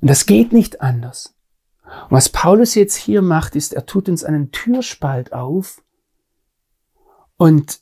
Und 0.00 0.10
das 0.10 0.26
geht 0.26 0.52
nicht 0.52 0.82
anders. 0.82 1.34
Und 1.82 2.10
was 2.10 2.28
Paulus 2.28 2.74
jetzt 2.74 2.96
hier 2.96 3.22
macht, 3.22 3.56
ist, 3.56 3.72
er 3.72 3.86
tut 3.86 4.08
uns 4.08 4.22
einen 4.22 4.52
Türspalt 4.52 5.32
auf 5.32 5.82
und 7.38 7.80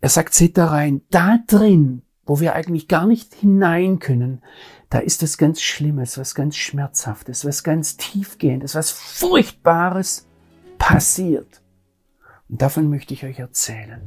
er 0.00 0.08
sagt, 0.08 0.34
seht 0.34 0.56
da 0.56 0.66
rein, 0.68 1.02
da 1.10 1.38
drin, 1.46 2.05
wo 2.26 2.40
wir 2.40 2.54
eigentlich 2.54 2.88
gar 2.88 3.06
nicht 3.06 3.34
hinein 3.34 4.00
können, 4.00 4.42
da 4.90 4.98
ist 4.98 5.22
was 5.22 5.38
ganz 5.38 5.60
Schlimmes, 5.62 6.18
was 6.18 6.34
ganz 6.34 6.56
Schmerzhaftes, 6.56 7.44
was 7.44 7.62
ganz 7.62 7.96
Tiefgehendes, 7.96 8.74
was 8.74 8.90
Furchtbares 8.90 10.26
passiert. 10.78 11.62
Und 12.48 12.60
davon 12.62 12.90
möchte 12.90 13.14
ich 13.14 13.24
euch 13.24 13.38
erzählen. 13.38 14.02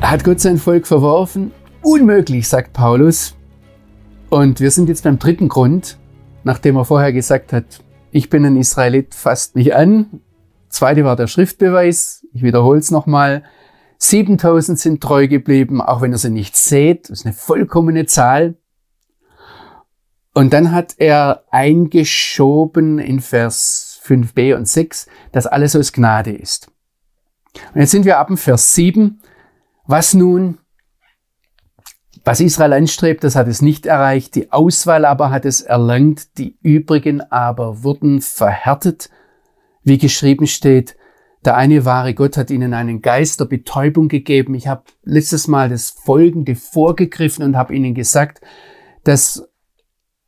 Hat 0.00 0.22
Gott 0.22 0.40
sein 0.40 0.58
Volk 0.58 0.86
verworfen? 0.86 1.52
Unmöglich, 1.82 2.48
sagt 2.48 2.72
Paulus. 2.72 3.35
Und 4.28 4.60
wir 4.60 4.70
sind 4.70 4.88
jetzt 4.88 5.04
beim 5.04 5.18
dritten 5.18 5.48
Grund, 5.48 5.98
nachdem 6.42 6.76
er 6.76 6.84
vorher 6.84 7.12
gesagt 7.12 7.52
hat, 7.52 7.82
ich 8.10 8.30
bin 8.30 8.44
ein 8.44 8.56
Israelit, 8.56 9.14
fasst 9.14 9.54
mich 9.54 9.74
an. 9.74 10.20
Zweite 10.68 11.04
war 11.04 11.16
der 11.16 11.26
Schriftbeweis. 11.26 12.26
Ich 12.32 12.42
wiederhole 12.42 12.78
es 12.78 12.90
nochmal. 12.90 13.44
7000 13.98 14.78
sind 14.78 15.00
treu 15.00 15.28
geblieben, 15.28 15.80
auch 15.80 16.00
wenn 16.00 16.12
ihr 16.12 16.18
sie 16.18 16.30
nicht 16.30 16.56
seht. 16.56 17.04
Das 17.08 17.20
ist 17.20 17.26
eine 17.26 17.34
vollkommene 17.34 18.06
Zahl. 18.06 18.56
Und 20.34 20.52
dann 20.52 20.72
hat 20.72 20.96
er 20.98 21.44
eingeschoben 21.50 22.98
in 22.98 23.20
Vers 23.20 24.00
5b 24.04 24.54
und 24.54 24.68
6, 24.68 25.06
dass 25.32 25.46
alles 25.46 25.74
aus 25.74 25.92
Gnade 25.92 26.32
ist. 26.32 26.70
Und 27.74 27.80
jetzt 27.80 27.92
sind 27.92 28.04
wir 28.04 28.18
ab 28.18 28.26
dem 28.26 28.36
Vers 28.36 28.74
7. 28.74 29.20
Was 29.86 30.14
nun? 30.14 30.58
Was 32.26 32.40
Israel 32.40 32.72
anstrebt, 32.72 33.22
das 33.22 33.36
hat 33.36 33.46
es 33.46 33.62
nicht 33.62 33.86
erreicht. 33.86 34.34
Die 34.34 34.50
Auswahl 34.50 35.04
aber 35.04 35.30
hat 35.30 35.44
es 35.44 35.60
erlangt. 35.60 36.38
Die 36.38 36.56
übrigen 36.60 37.20
aber 37.20 37.84
wurden 37.84 38.20
verhärtet. 38.20 39.10
Wie 39.84 39.96
geschrieben 39.96 40.48
steht, 40.48 40.96
der 41.44 41.56
eine 41.56 41.84
wahre 41.84 42.14
Gott 42.14 42.36
hat 42.36 42.50
ihnen 42.50 42.74
einen 42.74 43.00
Geist 43.00 43.38
der 43.38 43.44
Betäubung 43.44 44.08
gegeben. 44.08 44.56
Ich 44.56 44.66
habe 44.66 44.82
letztes 45.04 45.46
Mal 45.46 45.68
das 45.68 45.90
Folgende 45.90 46.56
vorgegriffen 46.56 47.44
und 47.44 47.56
habe 47.56 47.76
ihnen 47.76 47.94
gesagt, 47.94 48.40
dass 49.04 49.48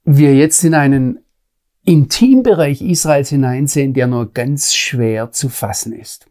wir 0.05 0.37
jetzt 0.37 0.63
in 0.63 0.75
einen 0.75 1.19
Intimbereich 1.85 2.81
Israels 2.81 3.31
hineinsehen, 3.31 3.93
der 3.93 4.07
nur 4.07 4.33
ganz 4.33 4.73
schwer 4.73 5.33
zu 5.33 5.49
fassen 5.49 5.93
ist. 5.95 6.31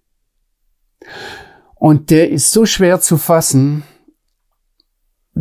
Und 1.76 2.10
der 2.10 2.32
ist 2.32 2.54
so 2.54 2.66
schwer 2.66 3.02
zu 3.02 3.18
fassen, 3.18 3.84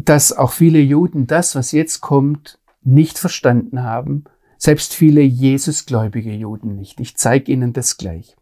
dass 0.04 0.32
auch 0.32 0.52
viele 0.52 0.80
Juden 0.80 1.26
das, 1.26 1.54
was 1.54 1.72
jetzt 1.72 2.00
kommt, 2.00 2.58
nicht 2.82 3.18
verstanden 3.18 3.82
haben. 3.82 4.24
Selbst 4.58 4.94
viele 4.94 5.20
Jesusgläubige 5.20 6.32
Juden 6.32 6.76
nicht. 6.76 7.00
Ich 7.00 7.16
zeige 7.16 7.52
Ihnen 7.52 7.72
das 7.72 7.96
gleich. 7.96 8.36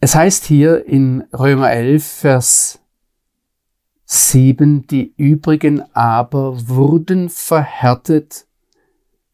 Es 0.00 0.14
heißt 0.14 0.44
hier 0.44 0.86
in 0.86 1.24
Römer 1.32 1.70
11, 1.70 2.06
Vers 2.06 2.80
7, 4.04 4.86
die 4.86 5.14
übrigen 5.16 5.82
aber 5.94 6.68
wurden 6.68 7.28
verhärtet, 7.28 8.46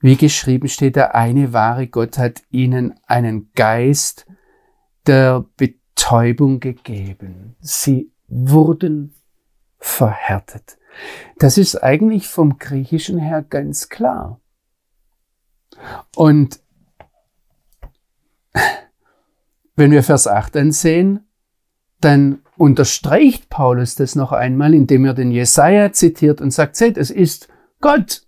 wie 0.01 0.17
geschrieben 0.17 0.69
steht, 0.69 0.97
der 0.97 1.15
eine 1.15 1.53
wahre 1.53 1.87
Gott 1.87 2.19
hat 2.19 2.43
ihnen 2.51 2.95
einen 3.07 3.51
Geist 3.55 4.27
der 5.07 5.45
Betäubung 5.57 6.61
gegeben. 6.61 7.57
Sie 7.61 8.12
wurden 8.33 9.15
verhärtet. 9.79 10.79
Das 11.39 11.59
ist 11.59 11.77
eigentlich 11.77 12.29
vom 12.29 12.59
Griechischen 12.59 13.19
her 13.19 13.43
ganz 13.43 13.89
klar. 13.91 14.41
Und 16.17 16.61
wenn 19.77 19.91
wir 19.91 20.03
Vers 20.03 20.27
8 20.27 20.57
ansehen, 20.57 21.27
dann 22.01 22.43
unterstreicht 22.57 23.49
Paulus 23.49 23.97
das 23.97 24.15
noch 24.15 24.33
einmal, 24.33 24.75
indem 24.75 25.05
er 25.05 25.15
den 25.15 25.31
Jesaja 25.31 25.93
zitiert 25.93 26.41
und 26.41 26.53
sagt, 26.53 26.77
seht, 26.77 26.97
es 26.97 27.11
ist 27.11 27.49
Gott, 27.81 28.27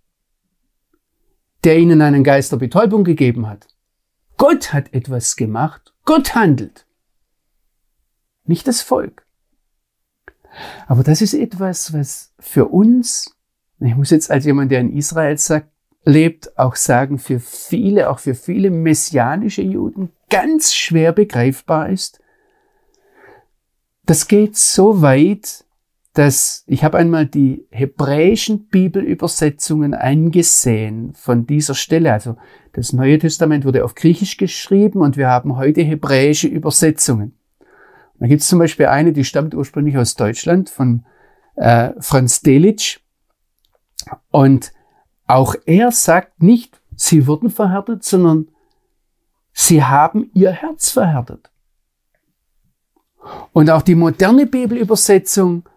der 1.65 1.79
ihnen 1.79 2.03
einen 2.03 2.25
Geist 2.25 2.53
der 2.53 2.59
Betäubung 2.59 3.05
gegeben 3.05 3.49
hat. 3.49 3.69
Gott 4.37 4.73
hat 4.73 4.93
etwas 4.93 5.37
gemacht. 5.37 5.95
Gott 6.05 6.35
handelt. 6.35 6.87
Nicht 8.45 8.69
das 8.69 8.83
Volk. 8.83 9.24
Aber 10.87 11.03
das 11.03 11.21
ist 11.21 11.35
etwas, 11.35 11.93
was 11.93 12.33
für 12.39 12.67
uns, 12.67 13.35
ich 13.81 13.97
muss 13.97 14.11
jetzt 14.11 14.31
als 14.31 14.45
jemand, 14.45 14.71
der 14.71 14.81
in 14.81 14.97
Israel 14.97 15.37
sagt, 15.39 15.69
lebt, 16.05 16.59
auch 16.59 16.77
sagen, 16.77 17.19
für 17.19 17.41
viele, 17.41 18.11
auch 18.11 18.19
für 18.19 18.35
viele 18.35 18.71
messianische 18.71 19.63
Juden 19.63 20.11
ganz 20.31 20.75
schwer 20.75 21.13
begreifbar 21.13 21.89
ist. 21.89 22.21
Das 24.05 24.29
geht 24.29 24.57
so 24.57 25.01
weit, 25.01 25.65
dass 26.13 26.63
ich 26.67 26.85
habe 26.85 26.99
einmal 26.99 27.27
die 27.27 27.67
hebräischen 27.71 28.69
Bibelübersetzungen 28.69 29.95
angesehen 29.95 31.13
von 31.15 31.47
dieser 31.47 31.75
Stelle. 31.75 32.13
Also 32.13 32.37
das 32.73 32.93
Neue 32.93 33.19
Testament 33.19 33.65
wurde 33.65 33.85
auf 33.85 33.95
Griechisch 33.95 34.37
geschrieben 34.37 35.01
und 35.01 35.17
wir 35.17 35.29
haben 35.29 35.57
heute 35.57 35.83
hebräische 35.83 36.47
Übersetzungen. 36.47 37.37
Da 38.25 38.29
gibt 38.29 38.41
es 38.41 38.49
zum 38.49 38.59
Beispiel 38.59 38.87
eine, 38.87 39.13
die 39.13 39.23
stammt 39.23 39.55
ursprünglich 39.55 39.99
aus 39.99 40.15
Deutschland 40.15 40.71
von 40.71 41.05
äh, 41.57 41.91
Franz 42.01 42.41
Delitzsch. 42.41 43.01
Und 44.31 44.73
auch 45.27 45.55
er 45.67 45.93
sagt 45.93 46.43
nicht, 46.43 46.81
sie 46.97 47.27
wurden 47.27 47.51
verhärtet, 47.51 48.03
sondern 48.03 48.49
sie 49.53 49.85
haben 49.85 50.31
ihr 50.33 50.53
Herz 50.53 50.89
verhärtet. 50.89 51.51
Und 53.53 53.69
auch 53.69 53.83
die 53.83 53.95
moderne 53.95 54.47
Bibelübersetzung, 54.47 55.69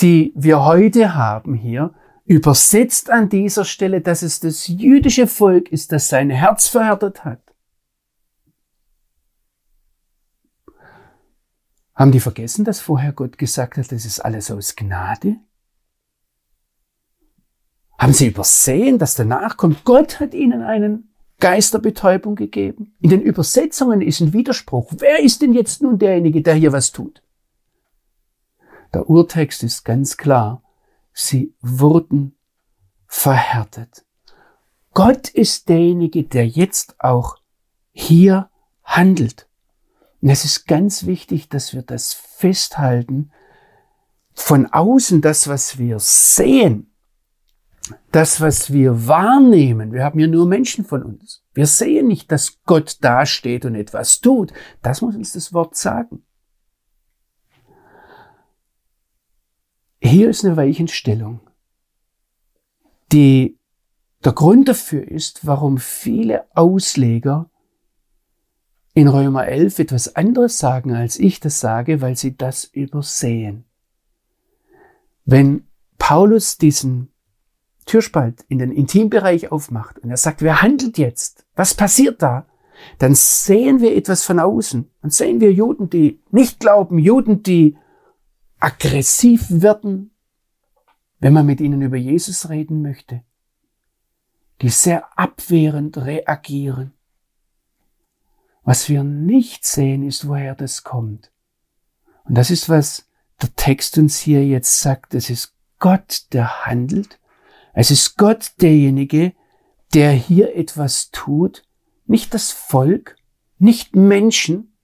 die 0.00 0.32
wir 0.36 0.64
heute 0.64 1.16
haben 1.16 1.54
hier, 1.54 1.94
übersetzt 2.26 3.10
an 3.10 3.28
dieser 3.28 3.64
Stelle, 3.64 4.02
dass 4.02 4.22
es 4.22 4.38
das 4.38 4.68
jüdische 4.68 5.26
Volk 5.26 5.72
ist, 5.72 5.90
das 5.90 6.08
sein 6.08 6.30
Herz 6.30 6.68
verhärtet 6.68 7.24
hat. 7.24 7.40
Haben 11.98 12.12
die 12.12 12.20
vergessen, 12.20 12.64
dass 12.64 12.78
vorher 12.78 13.12
Gott 13.12 13.38
gesagt 13.38 13.76
hat, 13.76 13.90
das 13.90 14.04
ist 14.04 14.20
alles 14.20 14.52
aus 14.52 14.76
Gnade? 14.76 15.38
Haben 17.98 18.12
sie 18.12 18.28
übersehen, 18.28 19.00
dass 19.00 19.16
danach 19.16 19.56
kommt, 19.56 19.84
Gott 19.84 20.20
hat 20.20 20.32
ihnen 20.32 20.62
einen 20.62 21.12
Geisterbetäubung 21.40 22.36
gegeben? 22.36 22.94
In 23.00 23.10
den 23.10 23.20
Übersetzungen 23.20 24.00
ist 24.00 24.20
ein 24.20 24.32
Widerspruch. 24.32 24.92
Wer 24.98 25.24
ist 25.24 25.42
denn 25.42 25.52
jetzt 25.52 25.82
nun 25.82 25.98
derjenige, 25.98 26.40
der 26.40 26.54
hier 26.54 26.72
was 26.72 26.92
tut? 26.92 27.20
Der 28.94 29.10
Urtext 29.10 29.64
ist 29.64 29.84
ganz 29.84 30.16
klar. 30.16 30.62
Sie 31.12 31.52
wurden 31.60 32.36
verhärtet. 33.08 34.06
Gott 34.94 35.30
ist 35.30 35.68
derjenige, 35.68 36.22
der 36.22 36.46
jetzt 36.46 36.94
auch 37.00 37.38
hier 37.90 38.50
handelt. 38.84 39.47
Und 40.20 40.30
es 40.30 40.44
ist 40.44 40.66
ganz 40.66 41.06
wichtig, 41.06 41.48
dass 41.48 41.74
wir 41.74 41.82
das 41.82 42.12
festhalten. 42.12 43.30
Von 44.34 44.66
außen 44.66 45.20
das, 45.20 45.48
was 45.48 45.78
wir 45.78 45.98
sehen, 45.98 46.92
das, 48.12 48.40
was 48.40 48.72
wir 48.72 49.06
wahrnehmen, 49.06 49.92
wir 49.92 50.04
haben 50.04 50.18
ja 50.18 50.26
nur 50.26 50.46
Menschen 50.46 50.84
von 50.84 51.02
uns. 51.02 51.42
Wir 51.54 51.66
sehen 51.66 52.08
nicht, 52.08 52.30
dass 52.30 52.62
Gott 52.64 52.98
dasteht 53.00 53.64
und 53.64 53.74
etwas 53.74 54.20
tut. 54.20 54.52
Das 54.82 55.00
muss 55.00 55.16
uns 55.16 55.32
das 55.32 55.52
Wort 55.52 55.76
sagen. 55.76 56.22
Hier 60.00 60.30
ist 60.30 60.44
eine 60.44 60.56
Weichenstellung, 60.56 61.40
die 63.12 63.58
der 64.24 64.32
Grund 64.32 64.68
dafür 64.68 65.06
ist, 65.06 65.46
warum 65.46 65.78
viele 65.78 66.44
Ausleger 66.54 67.50
in 68.98 69.06
Römer 69.06 69.46
11 69.46 69.78
etwas 69.78 70.16
anderes 70.16 70.58
sagen, 70.58 70.92
als 70.92 71.20
ich 71.20 71.38
das 71.38 71.60
sage, 71.60 72.00
weil 72.00 72.16
sie 72.16 72.36
das 72.36 72.64
übersehen. 72.64 73.64
Wenn 75.24 75.68
Paulus 75.98 76.58
diesen 76.58 77.12
Türspalt 77.86 78.44
in 78.48 78.58
den 78.58 78.72
Intimbereich 78.72 79.52
aufmacht 79.52 80.00
und 80.00 80.10
er 80.10 80.16
sagt, 80.16 80.42
wer 80.42 80.62
handelt 80.62 80.98
jetzt? 80.98 81.46
Was 81.54 81.74
passiert 81.74 82.22
da? 82.22 82.46
Dann 82.98 83.14
sehen 83.14 83.80
wir 83.80 83.94
etwas 83.94 84.24
von 84.24 84.40
außen. 84.40 84.90
Dann 85.00 85.10
sehen 85.12 85.40
wir 85.40 85.52
Juden, 85.52 85.88
die 85.90 86.20
nicht 86.32 86.58
glauben, 86.58 86.98
Juden, 86.98 87.44
die 87.44 87.76
aggressiv 88.58 89.46
werden, 89.48 90.10
wenn 91.20 91.32
man 91.32 91.46
mit 91.46 91.60
ihnen 91.60 91.82
über 91.82 91.96
Jesus 91.96 92.48
reden 92.48 92.82
möchte, 92.82 93.22
die 94.60 94.70
sehr 94.70 95.16
abwehrend 95.16 95.98
reagieren. 95.98 96.97
Was 98.68 98.90
wir 98.90 99.02
nicht 99.02 99.64
sehen, 99.64 100.06
ist, 100.06 100.28
woher 100.28 100.54
das 100.54 100.84
kommt. 100.84 101.32
Und 102.24 102.36
das 102.36 102.50
ist, 102.50 102.68
was 102.68 103.08
der 103.40 103.56
Text 103.56 103.96
uns 103.96 104.18
hier 104.18 104.46
jetzt 104.46 104.80
sagt. 104.80 105.14
Es 105.14 105.30
ist 105.30 105.54
Gott, 105.78 106.26
der 106.34 106.66
handelt. 106.66 107.18
Es 107.72 107.90
ist 107.90 108.18
Gott 108.18 108.52
derjenige, 108.60 109.32
der 109.94 110.12
hier 110.12 110.54
etwas 110.54 111.10
tut, 111.12 111.64
nicht 112.04 112.34
das 112.34 112.52
Volk, 112.52 113.16
nicht 113.56 113.96
Menschen. 113.96 114.76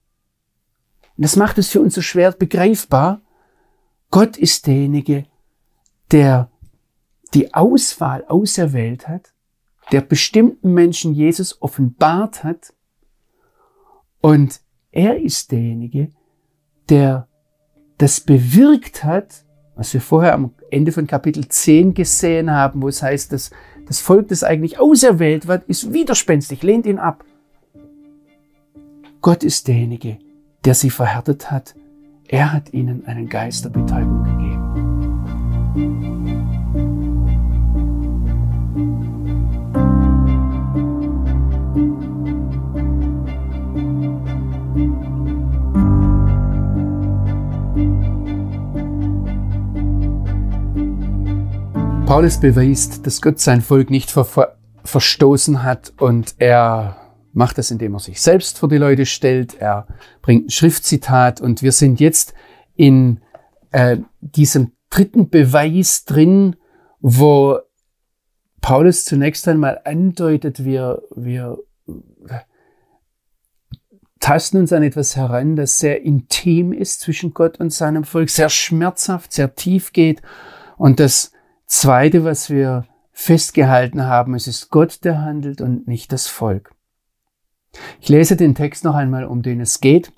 Und 1.15 1.23
das 1.23 1.35
macht 1.35 1.59
es 1.59 1.69
für 1.69 1.79
uns 1.79 1.93
so 1.93 2.01
schwer 2.01 2.31
begreifbar. 2.31 3.21
Gott 4.09 4.35
ist 4.35 4.65
derjenige, 4.65 5.27
der 6.09 6.49
die 7.35 7.53
Auswahl 7.53 8.25
auserwählt 8.25 9.07
hat, 9.07 9.35
der 9.91 10.01
bestimmten 10.01 10.73
Menschen 10.73 11.13
Jesus 11.13 11.61
offenbart 11.61 12.43
hat 12.43 12.73
und 14.25 14.59
er 14.91 15.21
ist 15.21 15.51
derjenige, 15.51 16.09
der 16.89 17.27
das 17.99 18.19
bewirkt 18.19 19.03
hat, 19.03 19.45
was 19.75 19.93
wir 19.93 20.01
vorher 20.01 20.33
am 20.33 20.55
Ende 20.71 20.91
von 20.91 21.05
Kapitel 21.05 21.47
10 21.47 21.93
gesehen 21.93 22.49
haben, 22.49 22.81
wo 22.81 22.87
es 22.87 23.03
heißt, 23.03 23.31
dass 23.31 23.51
das 23.85 23.99
Volk, 23.99 24.29
das 24.29 24.43
eigentlich 24.43 24.79
auserwählt 24.79 25.45
wird, 25.45 25.65
ist 25.65 25.93
widerspenstig, 25.93 26.63
lehnt 26.63 26.87
ihn 26.87 26.97
ab. 26.97 27.23
Gott 29.21 29.43
ist 29.43 29.67
derjenige, 29.67 30.17
der 30.63 30.73
sie 30.73 30.89
verhärtet 30.89 31.51
hat. 31.51 31.75
Er 32.27 32.51
hat 32.51 32.73
ihnen 32.73 33.05
einen 33.05 33.29
Geist 33.29 33.65
der 33.65 33.69
Betäubung 33.69 34.23
gegeben. 34.23 36.24
Paulus 52.05 52.39
beweist, 52.39 53.07
dass 53.07 53.19
Gott 53.19 53.39
sein 53.39 53.61
Volk 53.61 53.89
nicht 53.89 54.11
ver 54.11 54.25
ver 54.25 54.57
verstoßen 54.83 55.63
hat 55.63 55.93
und 55.97 56.35
er 56.37 56.97
macht 57.33 57.57
das, 57.57 57.71
indem 57.71 57.95
er 57.95 57.99
sich 57.99 58.21
selbst 58.21 58.59
vor 58.59 58.69
die 58.69 58.77
Leute 58.77 59.07
stellt. 59.07 59.55
Er 59.55 59.87
bringt 60.21 60.45
ein 60.45 60.49
Schriftzitat 60.51 61.41
und 61.41 61.63
wir 61.63 61.71
sind 61.71 61.99
jetzt 61.99 62.35
in 62.75 63.21
äh, 63.71 63.97
diesem 64.21 64.73
dritten 64.91 65.29
Beweis 65.29 66.05
drin, 66.05 66.55
wo 66.99 67.57
Paulus 68.61 69.05
zunächst 69.05 69.47
einmal 69.47 69.81
andeutet, 69.83 70.63
wir, 70.63 71.01
wir 71.15 71.57
tasten 74.19 74.57
uns 74.57 74.71
an 74.71 74.83
etwas 74.83 75.15
heran, 75.15 75.55
das 75.55 75.79
sehr 75.79 76.03
intim 76.03 76.71
ist 76.71 77.01
zwischen 77.01 77.33
Gott 77.33 77.59
und 77.59 77.73
seinem 77.73 78.03
Volk, 78.03 78.29
sehr 78.29 78.49
schmerzhaft, 78.49 79.33
sehr 79.33 79.55
tief 79.55 79.91
geht 79.91 80.21
und 80.77 80.99
das 80.99 81.31
Zweite, 81.65 82.23
was 82.23 82.49
wir 82.49 82.85
festgehalten 83.11 84.05
haben, 84.05 84.35
es 84.35 84.47
ist 84.47 84.69
Gott, 84.69 85.03
der 85.03 85.21
handelt 85.21 85.61
und 85.61 85.87
nicht 85.87 86.11
das 86.11 86.27
Volk. 86.27 86.71
Ich 87.99 88.09
lese 88.09 88.35
den 88.35 88.55
Text 88.55 88.83
noch 88.83 88.95
einmal, 88.95 89.25
um 89.25 89.41
den 89.41 89.61
es 89.61 89.81
geht. 89.81 90.11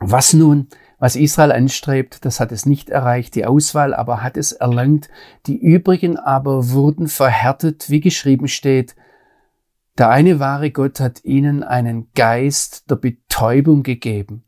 Was 0.00 0.32
nun, 0.32 0.68
was 0.98 1.16
Israel 1.16 1.52
anstrebt, 1.52 2.24
das 2.24 2.40
hat 2.40 2.52
es 2.52 2.66
nicht 2.66 2.90
erreicht, 2.90 3.34
die 3.34 3.46
Auswahl 3.46 3.94
aber 3.94 4.22
hat 4.22 4.36
es 4.36 4.52
erlangt, 4.52 5.08
die 5.46 5.56
übrigen 5.56 6.16
aber 6.16 6.70
wurden 6.70 7.08
verhärtet, 7.08 7.88
wie 7.88 8.00
geschrieben 8.00 8.48
steht, 8.48 8.94
der 9.96 10.10
eine 10.10 10.38
wahre 10.38 10.70
Gott 10.70 11.00
hat 11.00 11.24
ihnen 11.24 11.62
einen 11.62 12.08
Geist 12.14 12.90
der 12.90 12.96
Betäubung 12.96 13.82
gegeben. 13.82 14.44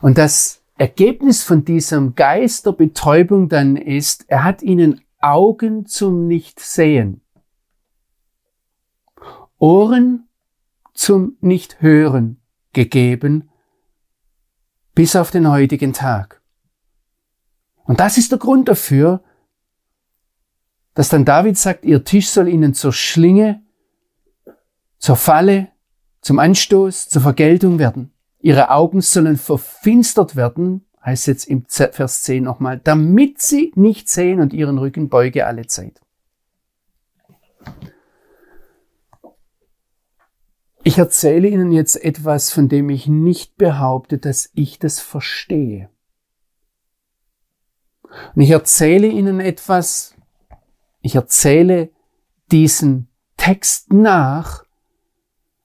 Und 0.00 0.18
das 0.18 0.62
Ergebnis 0.78 1.42
von 1.42 1.64
diesem 1.64 2.14
Geist 2.14 2.66
der 2.66 2.72
Betäubung 2.72 3.48
dann 3.48 3.76
ist, 3.76 4.24
er 4.28 4.42
hat 4.44 4.62
ihnen 4.62 5.00
Augen 5.22 5.86
zum 5.86 6.26
Nichtsehen, 6.26 7.22
Ohren 9.58 10.28
zum 10.94 11.36
Nichthören 11.40 12.42
gegeben, 12.72 13.50
bis 14.94 15.16
auf 15.16 15.30
den 15.30 15.48
heutigen 15.48 15.92
Tag. 15.92 16.42
Und 17.84 18.00
das 18.00 18.18
ist 18.18 18.32
der 18.32 18.38
Grund 18.38 18.68
dafür, 18.68 19.22
dass 20.94 21.08
dann 21.08 21.24
David 21.24 21.56
sagt, 21.56 21.84
ihr 21.84 22.04
Tisch 22.04 22.28
soll 22.28 22.48
ihnen 22.48 22.74
zur 22.74 22.92
Schlinge, 22.92 23.62
zur 24.98 25.16
Falle, 25.16 25.68
zum 26.20 26.38
Anstoß, 26.38 27.08
zur 27.08 27.22
Vergeltung 27.22 27.78
werden. 27.78 28.12
Ihre 28.40 28.70
Augen 28.70 29.00
sollen 29.00 29.36
verfinstert 29.36 30.36
werden, 30.36 30.84
heißt 31.04 31.26
jetzt 31.26 31.44
im 31.44 31.64
Vers 31.66 32.22
10 32.22 32.44
nochmal, 32.44 32.80
damit 32.82 33.40
sie 33.40 33.72
nicht 33.74 34.08
sehen 34.08 34.40
und 34.40 34.52
ihren 34.52 34.78
Rücken 34.78 35.08
beuge 35.08 35.46
alle 35.46 35.66
Zeit. 35.66 36.00
Ich 40.84 40.98
erzähle 40.98 41.48
Ihnen 41.48 41.70
jetzt 41.70 42.02
etwas, 42.02 42.52
von 42.52 42.68
dem 42.68 42.90
ich 42.90 43.06
nicht 43.06 43.56
behaupte, 43.56 44.18
dass 44.18 44.50
ich 44.54 44.80
das 44.80 44.98
verstehe. 44.98 45.88
Und 48.34 48.42
ich 48.42 48.50
erzähle 48.50 49.06
Ihnen 49.06 49.38
etwas, 49.38 50.16
ich 51.00 51.14
erzähle 51.14 51.90
diesen 52.50 53.08
Text 53.36 53.92
nach, 53.92 54.64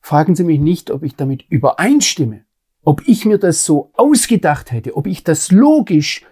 fragen 0.02 0.36
Sie 0.36 0.44
mich 0.44 0.60
nicht, 0.60 0.92
ob 0.92 1.04
ich 1.04 1.16
damit 1.16 1.44
übereinstimme 1.50 2.47
ob 2.88 3.06
ich 3.06 3.26
mir 3.26 3.38
das 3.38 3.66
so 3.66 3.92
ausgedacht 3.98 4.72
hätte, 4.72 4.96
ob 4.96 5.08
ich 5.08 5.22
das 5.22 5.52
logisch 5.52 6.26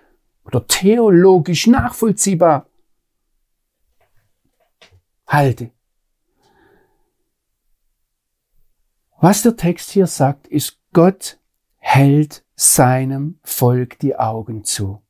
oder 0.45 0.65
theologisch 0.65 1.67
nachvollziehbar 1.67 2.69
halte. 5.27 5.71
Was 9.19 9.41
der 9.41 9.57
Text 9.57 9.91
hier 9.91 10.07
sagt, 10.07 10.47
ist, 10.47 10.79
Gott 10.93 11.39
hält 11.75 12.45
seinem 12.55 13.37
Volk 13.43 13.99
die 13.99 14.15
Augen 14.15 14.63
zu. 14.63 15.01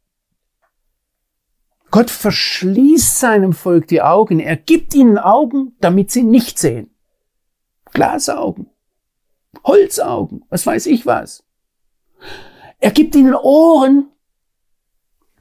Gott 1.91 2.09
verschließt 2.09 3.19
seinem 3.19 3.53
Volk 3.53 3.85
die 3.85 4.01
Augen. 4.01 4.39
Er 4.39 4.57
gibt 4.57 4.95
ihnen 4.95 5.19
Augen, 5.19 5.75
damit 5.79 6.09
sie 6.09 6.23
nicht 6.23 6.57
sehen. 6.57 6.89
Glasaugen, 7.93 8.71
Holzaugen, 9.63 10.43
was 10.49 10.65
weiß 10.65 10.85
ich 10.87 11.05
was. 11.05 11.43
Er 12.79 12.91
gibt 12.91 13.15
ihnen 13.15 13.33
Ohren. 13.35 14.09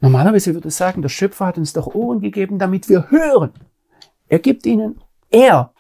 Normalerweise 0.01 0.55
würde 0.55 0.69
ich 0.69 0.75
sagen, 0.75 1.03
der 1.03 1.09
Schöpfer 1.09 1.47
hat 1.47 1.59
uns 1.59 1.73
doch 1.73 1.95
Ohren 1.95 2.21
gegeben, 2.21 2.59
damit 2.59 2.89
wir 2.89 3.11
hören. 3.11 3.53
Er 4.29 4.39
gibt 4.39 4.67
ihnen, 4.67 5.01
er, 5.31 5.73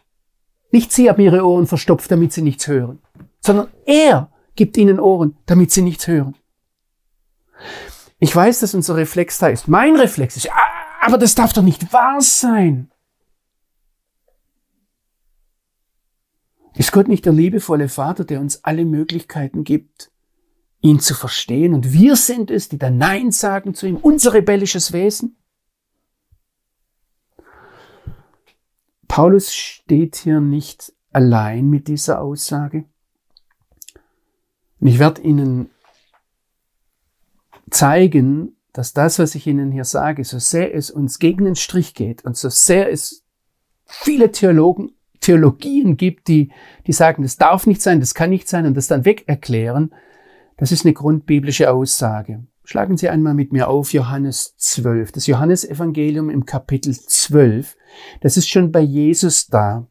nicht 0.70 0.92
sie 0.92 1.08
haben 1.08 1.20
ihre 1.20 1.44
Ohren 1.44 1.66
verstopft, 1.66 2.10
damit 2.10 2.32
sie 2.32 2.42
nichts 2.42 2.66
hören, 2.66 3.00
sondern 3.40 3.68
er 3.86 4.30
gibt 4.56 4.76
ihnen 4.76 5.00
Ohren, 5.00 5.36
damit 5.46 5.72
sie 5.72 5.82
nichts 5.82 6.06
hören. 6.06 6.36
Ich 8.18 8.34
weiß, 8.34 8.60
dass 8.60 8.74
unser 8.74 8.96
Reflex 8.96 9.38
da 9.38 9.48
ist. 9.48 9.68
Mein 9.68 9.96
Reflex 9.96 10.36
ist, 10.36 10.48
aber 11.00 11.18
das 11.18 11.34
darf 11.34 11.52
doch 11.52 11.62
nicht 11.62 11.92
wahr 11.92 12.20
sein. 12.20 12.90
Ist 16.76 16.92
Gott 16.92 17.08
nicht 17.08 17.24
der 17.24 17.32
liebevolle 17.32 17.88
Vater, 17.88 18.24
der 18.24 18.40
uns 18.40 18.64
alle 18.64 18.84
Möglichkeiten 18.84 19.62
gibt, 19.64 20.10
ihn 20.80 20.98
zu 20.98 21.14
verstehen? 21.14 21.72
Und 21.72 21.92
wir 21.92 22.16
sind 22.16 22.50
es, 22.50 22.68
die 22.68 22.78
dann 22.78 22.98
Nein 22.98 23.30
sagen 23.30 23.74
zu 23.74 23.86
ihm, 23.86 23.96
unser 23.96 24.34
rebellisches 24.34 24.92
Wesen? 24.92 25.36
Paulus 29.06 29.54
steht 29.54 30.16
hier 30.16 30.40
nicht 30.40 30.92
allein 31.12 31.70
mit 31.70 31.86
dieser 31.86 32.20
Aussage. 32.20 32.84
Und 34.80 34.88
ich 34.88 34.98
werde 34.98 35.22
Ihnen 35.22 35.70
zeigen, 37.70 38.56
dass 38.72 38.92
das, 38.92 39.20
was 39.20 39.36
ich 39.36 39.46
Ihnen 39.46 39.70
hier 39.70 39.84
sage, 39.84 40.24
so 40.24 40.40
sehr 40.40 40.74
es 40.74 40.90
uns 40.90 41.20
gegen 41.20 41.44
den 41.44 41.54
Strich 41.54 41.94
geht 41.94 42.24
und 42.24 42.36
so 42.36 42.48
sehr 42.48 42.90
es 42.90 43.24
viele 43.86 44.32
Theologen, 44.32 44.96
Theologien 45.24 45.96
gibt, 45.96 46.28
die, 46.28 46.50
die 46.86 46.92
sagen, 46.92 47.22
das 47.22 47.36
darf 47.36 47.66
nicht 47.66 47.82
sein, 47.82 48.00
das 48.00 48.14
kann 48.14 48.30
nicht 48.30 48.48
sein 48.48 48.66
und 48.66 48.76
das 48.76 48.88
dann 48.88 49.04
weg 49.04 49.24
erklären, 49.26 49.94
das 50.56 50.70
ist 50.70 50.84
eine 50.84 50.94
grundbiblische 50.94 51.72
Aussage. 51.72 52.44
Schlagen 52.66 52.96
Sie 52.96 53.08
einmal 53.08 53.34
mit 53.34 53.52
mir 53.52 53.68
auf 53.68 53.92
Johannes 53.92 54.54
12. 54.56 55.12
Das 55.12 55.26
Johannesevangelium 55.26 56.30
im 56.30 56.46
Kapitel 56.46 56.94
12. 56.94 57.76
Das 58.20 58.36
ist 58.36 58.48
schon 58.48 58.72
bei 58.72 58.80
Jesus 58.80 59.48
da. 59.48 59.86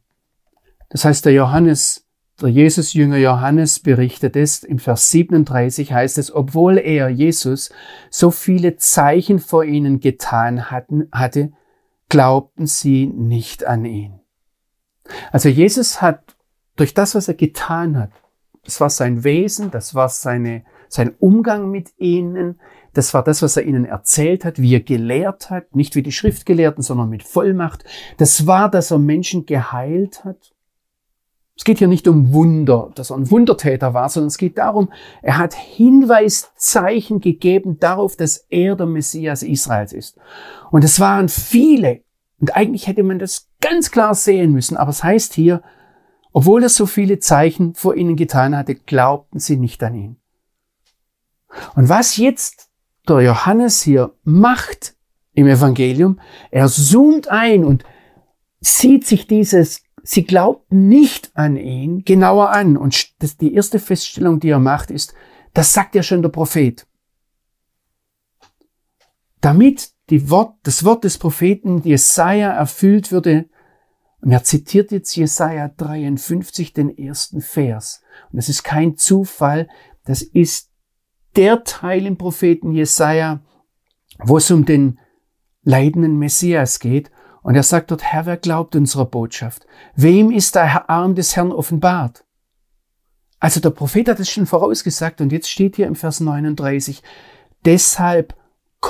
Das 0.88 1.04
heißt, 1.04 1.24
der 1.24 1.32
Johannes, 1.32 2.06
der 2.40 2.48
Jesus-Jünger 2.48 3.18
Johannes 3.18 3.78
berichtet 3.78 4.34
es. 4.34 4.64
Im 4.64 4.78
Vers 4.80 5.10
37 5.10 5.92
heißt 5.92 6.18
es, 6.18 6.34
obwohl 6.34 6.78
er, 6.78 7.08
Jesus, 7.08 7.70
so 8.10 8.32
viele 8.32 8.76
Zeichen 8.76 9.38
vor 9.38 9.64
ihnen 9.64 10.00
getan 10.00 10.70
hatten, 10.70 11.08
hatte, 11.12 11.52
glaubten 12.08 12.66
sie 12.66 13.06
nicht 13.06 13.64
an 13.64 13.84
ihn. 13.84 14.23
Also 15.32 15.48
Jesus 15.48 16.00
hat 16.00 16.36
durch 16.76 16.94
das, 16.94 17.14
was 17.14 17.28
er 17.28 17.34
getan 17.34 17.98
hat, 17.98 18.10
das 18.64 18.80
war 18.80 18.90
sein 18.90 19.24
Wesen, 19.24 19.70
das 19.70 19.94
war 19.94 20.08
seine, 20.08 20.64
sein 20.88 21.14
Umgang 21.18 21.70
mit 21.70 21.92
ihnen, 21.98 22.58
das 22.94 23.12
war 23.12 23.22
das, 23.24 23.42
was 23.42 23.56
er 23.56 23.64
ihnen 23.64 23.84
erzählt 23.84 24.44
hat, 24.44 24.60
wie 24.60 24.74
er 24.74 24.80
gelehrt 24.80 25.50
hat, 25.50 25.74
nicht 25.74 25.96
wie 25.96 26.02
die 26.02 26.12
Schriftgelehrten, 26.12 26.82
sondern 26.82 27.10
mit 27.10 27.24
Vollmacht. 27.24 27.84
Das 28.18 28.46
war, 28.46 28.70
dass 28.70 28.92
er 28.92 28.98
Menschen 28.98 29.46
geheilt 29.46 30.24
hat. 30.24 30.52
Es 31.56 31.64
geht 31.64 31.78
hier 31.78 31.88
nicht 31.88 32.08
um 32.08 32.32
Wunder, 32.32 32.90
dass 32.94 33.10
er 33.10 33.16
ein 33.16 33.30
Wundertäter 33.30 33.94
war, 33.94 34.08
sondern 34.08 34.28
es 34.28 34.38
geht 34.38 34.58
darum, 34.58 34.92
er 35.22 35.38
hat 35.38 35.54
Hinweiszeichen 35.54 37.20
gegeben 37.20 37.78
darauf, 37.78 38.16
dass 38.16 38.46
er 38.48 38.74
der 38.74 38.86
Messias 38.86 39.42
Israels 39.42 39.92
ist. 39.92 40.16
Und 40.70 40.82
es 40.82 40.98
waren 40.98 41.28
viele. 41.28 42.03
Und 42.40 42.56
eigentlich 42.56 42.86
hätte 42.86 43.02
man 43.02 43.18
das 43.18 43.48
ganz 43.60 43.90
klar 43.90 44.14
sehen 44.14 44.52
müssen. 44.52 44.76
Aber 44.76 44.90
es 44.90 45.02
heißt 45.02 45.34
hier, 45.34 45.62
obwohl 46.32 46.64
er 46.64 46.68
so 46.68 46.86
viele 46.86 47.20
Zeichen 47.20 47.74
vor 47.74 47.94
ihnen 47.94 48.16
getan 48.16 48.56
hatte, 48.56 48.74
glaubten 48.74 49.38
sie 49.38 49.56
nicht 49.56 49.82
an 49.82 49.94
ihn. 49.94 50.16
Und 51.76 51.88
was 51.88 52.16
jetzt 52.16 52.70
der 53.08 53.20
Johannes 53.20 53.82
hier 53.82 54.14
macht 54.24 54.96
im 55.32 55.46
Evangelium, 55.46 56.20
er 56.50 56.68
zoomt 56.68 57.28
ein 57.28 57.64
und 57.64 57.84
sieht 58.60 59.06
sich 59.06 59.26
dieses, 59.26 59.82
sie 60.02 60.24
glaubten 60.24 60.88
nicht 60.88 61.30
an 61.34 61.56
ihn, 61.56 62.04
genauer 62.04 62.50
an. 62.50 62.76
Und 62.76 63.22
die 63.40 63.54
erste 63.54 63.78
Feststellung, 63.78 64.40
die 64.40 64.50
er 64.50 64.58
macht, 64.58 64.90
ist, 64.90 65.14
das 65.52 65.72
sagt 65.72 65.94
ja 65.94 66.02
schon 66.02 66.22
der 66.22 66.30
Prophet. 66.30 66.86
Damit 69.40 69.93
Wort, 70.10 70.56
das 70.62 70.84
Wort 70.84 71.04
des 71.04 71.18
Propheten 71.18 71.82
Jesaja 71.82 72.50
erfüllt 72.50 73.10
würde, 73.10 73.48
und 74.20 74.32
er 74.32 74.42
zitiert 74.42 74.90
jetzt 74.90 75.14
Jesaja 75.16 75.68
53, 75.68 76.72
den 76.72 76.96
ersten 76.96 77.42
Vers. 77.42 78.00
Und 78.32 78.38
das 78.38 78.48
ist 78.48 78.62
kein 78.62 78.96
Zufall, 78.96 79.68
das 80.06 80.22
ist 80.22 80.70
der 81.36 81.64
Teil 81.64 82.06
im 82.06 82.16
Propheten 82.16 82.72
Jesaja, 82.72 83.40
wo 84.18 84.38
es 84.38 84.50
um 84.50 84.64
den 84.64 84.98
leidenden 85.62 86.18
Messias 86.18 86.78
geht. 86.78 87.10
Und 87.42 87.54
er 87.54 87.62
sagt 87.62 87.90
dort, 87.90 88.02
Herr, 88.02 88.24
wer 88.24 88.38
glaubt 88.38 88.74
unserer 88.76 89.04
Botschaft? 89.04 89.66
Wem 89.94 90.30
ist 90.30 90.54
der 90.54 90.88
Arm 90.88 91.14
des 91.14 91.36
Herrn 91.36 91.52
offenbart? 91.52 92.24
Also 93.40 93.60
der 93.60 93.70
Prophet 93.70 94.08
hat 94.08 94.20
es 94.20 94.30
schon 94.30 94.46
vorausgesagt 94.46 95.20
und 95.20 95.32
jetzt 95.32 95.50
steht 95.50 95.76
hier 95.76 95.86
im 95.86 95.96
Vers 95.96 96.20
39, 96.20 97.02
deshalb 97.66 98.34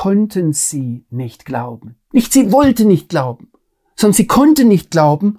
konnten 0.02 0.52
sie 0.52 1.06
nicht 1.10 1.44
glauben. 1.44 1.96
Nicht 2.12 2.32
sie 2.32 2.50
wollten 2.50 2.88
nicht 2.88 3.08
glauben 3.08 3.52
sondern 3.96 4.14
sie 4.14 4.26
konnte 4.26 4.64
nicht 4.64 4.90
glauben. 4.90 5.38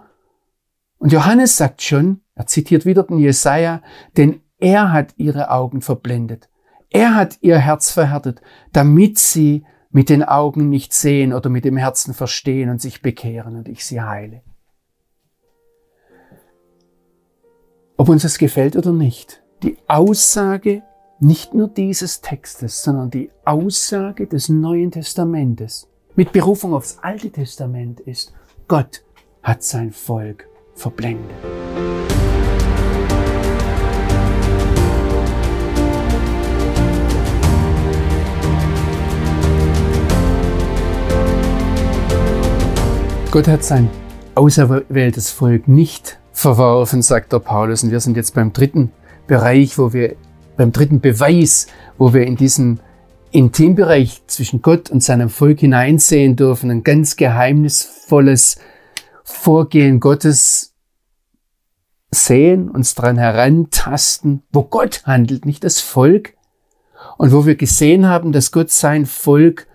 Und 0.97 1.11
Johannes 1.11 1.57
sagt 1.57 1.81
schon, 1.81 2.21
er 2.35 2.47
zitiert 2.47 2.85
wieder 2.85 3.03
den 3.03 3.19
Jesaja, 3.19 3.81
denn 4.17 4.41
er 4.57 4.91
hat 4.91 5.13
ihre 5.17 5.51
Augen 5.51 5.81
verblendet. 5.81 6.49
Er 6.89 7.15
hat 7.15 7.37
ihr 7.41 7.57
Herz 7.57 7.91
verhärtet, 7.91 8.41
damit 8.71 9.19
sie 9.19 9.65
mit 9.91 10.09
den 10.09 10.23
Augen 10.23 10.69
nicht 10.69 10.93
sehen 10.93 11.33
oder 11.33 11.49
mit 11.49 11.65
dem 11.65 11.77
Herzen 11.77 12.13
verstehen 12.13 12.69
und 12.69 12.81
sich 12.81 13.01
bekehren 13.01 13.55
und 13.55 13.67
ich 13.67 13.85
sie 13.85 14.01
heile. 14.01 14.41
Ob 17.97 18.09
uns 18.09 18.23
das 18.23 18.37
gefällt 18.37 18.75
oder 18.75 18.91
nicht, 18.91 19.41
die 19.63 19.77
Aussage 19.87 20.83
nicht 21.19 21.53
nur 21.53 21.69
dieses 21.69 22.19
Textes, 22.19 22.83
sondern 22.83 23.09
die 23.09 23.29
Aussage 23.45 24.27
des 24.27 24.49
Neuen 24.49 24.91
Testamentes 24.91 25.87
mit 26.15 26.33
Berufung 26.33 26.73
aufs 26.73 26.97
Alte 27.01 27.29
Testament 27.29 28.01
ist, 28.01 28.33
Gott 28.67 29.03
hat 29.41 29.63
sein 29.63 29.91
Volk 29.91 30.47
verblendet. 30.73 31.31
Gott 43.31 43.47
hat 43.47 43.63
sein 43.63 43.89
auserwähltes 44.35 45.29
Volk 45.29 45.67
nicht 45.67 46.19
verworfen, 46.31 47.01
sagt 47.01 47.33
der 47.33 47.39
Paulus. 47.39 47.83
Und 47.83 47.91
wir 47.91 47.99
sind 47.99 48.15
jetzt 48.15 48.33
beim 48.33 48.53
dritten 48.53 48.91
Bereich, 49.27 49.77
wo 49.77 49.91
wir, 49.91 50.15
beim 50.57 50.71
dritten 50.71 51.01
Beweis, 51.01 51.67
wo 51.97 52.13
wir 52.13 52.25
in 52.25 52.35
diesen 52.35 52.79
Intimbereich 53.31 54.21
zwischen 54.27 54.61
Gott 54.61 54.89
und 54.89 55.03
seinem 55.03 55.29
Volk 55.29 55.59
hineinsehen 55.59 56.35
dürfen, 56.35 56.71
ein 56.71 56.83
ganz 56.83 57.15
geheimnisvolles 57.17 58.57
Vorgehen 59.23 59.99
Gottes 59.99 60.73
sehen, 62.11 62.69
uns 62.69 62.95
daran 62.95 63.17
herantasten, 63.17 64.43
wo 64.51 64.63
Gott 64.63 65.03
handelt, 65.05 65.45
nicht 65.45 65.63
das 65.63 65.81
Volk, 65.81 66.33
und 67.17 67.31
wo 67.31 67.45
wir 67.45 67.55
gesehen 67.55 68.07
haben, 68.07 68.31
dass 68.31 68.51
Gott 68.51 68.71
sein 68.71 69.05
Volk 69.05 69.67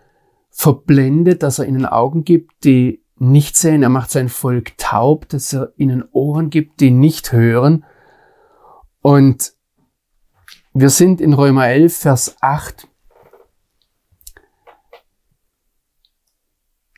verblendet, 0.50 1.42
dass 1.42 1.58
er 1.58 1.66
ihnen 1.66 1.86
Augen 1.86 2.24
gibt, 2.24 2.64
die 2.64 3.02
nicht 3.18 3.56
sehen, 3.56 3.82
er 3.82 3.88
macht 3.88 4.10
sein 4.10 4.28
Volk 4.28 4.76
taub, 4.78 5.28
dass 5.28 5.52
er 5.52 5.72
ihnen 5.76 6.04
Ohren 6.12 6.50
gibt, 6.50 6.80
die 6.80 6.90
nicht 6.90 7.32
hören. 7.32 7.84
Und 9.02 9.52
wir 10.72 10.90
sind 10.90 11.20
in 11.20 11.32
Römer 11.32 11.68
11, 11.68 11.96
Vers 11.96 12.36
8 12.40 12.88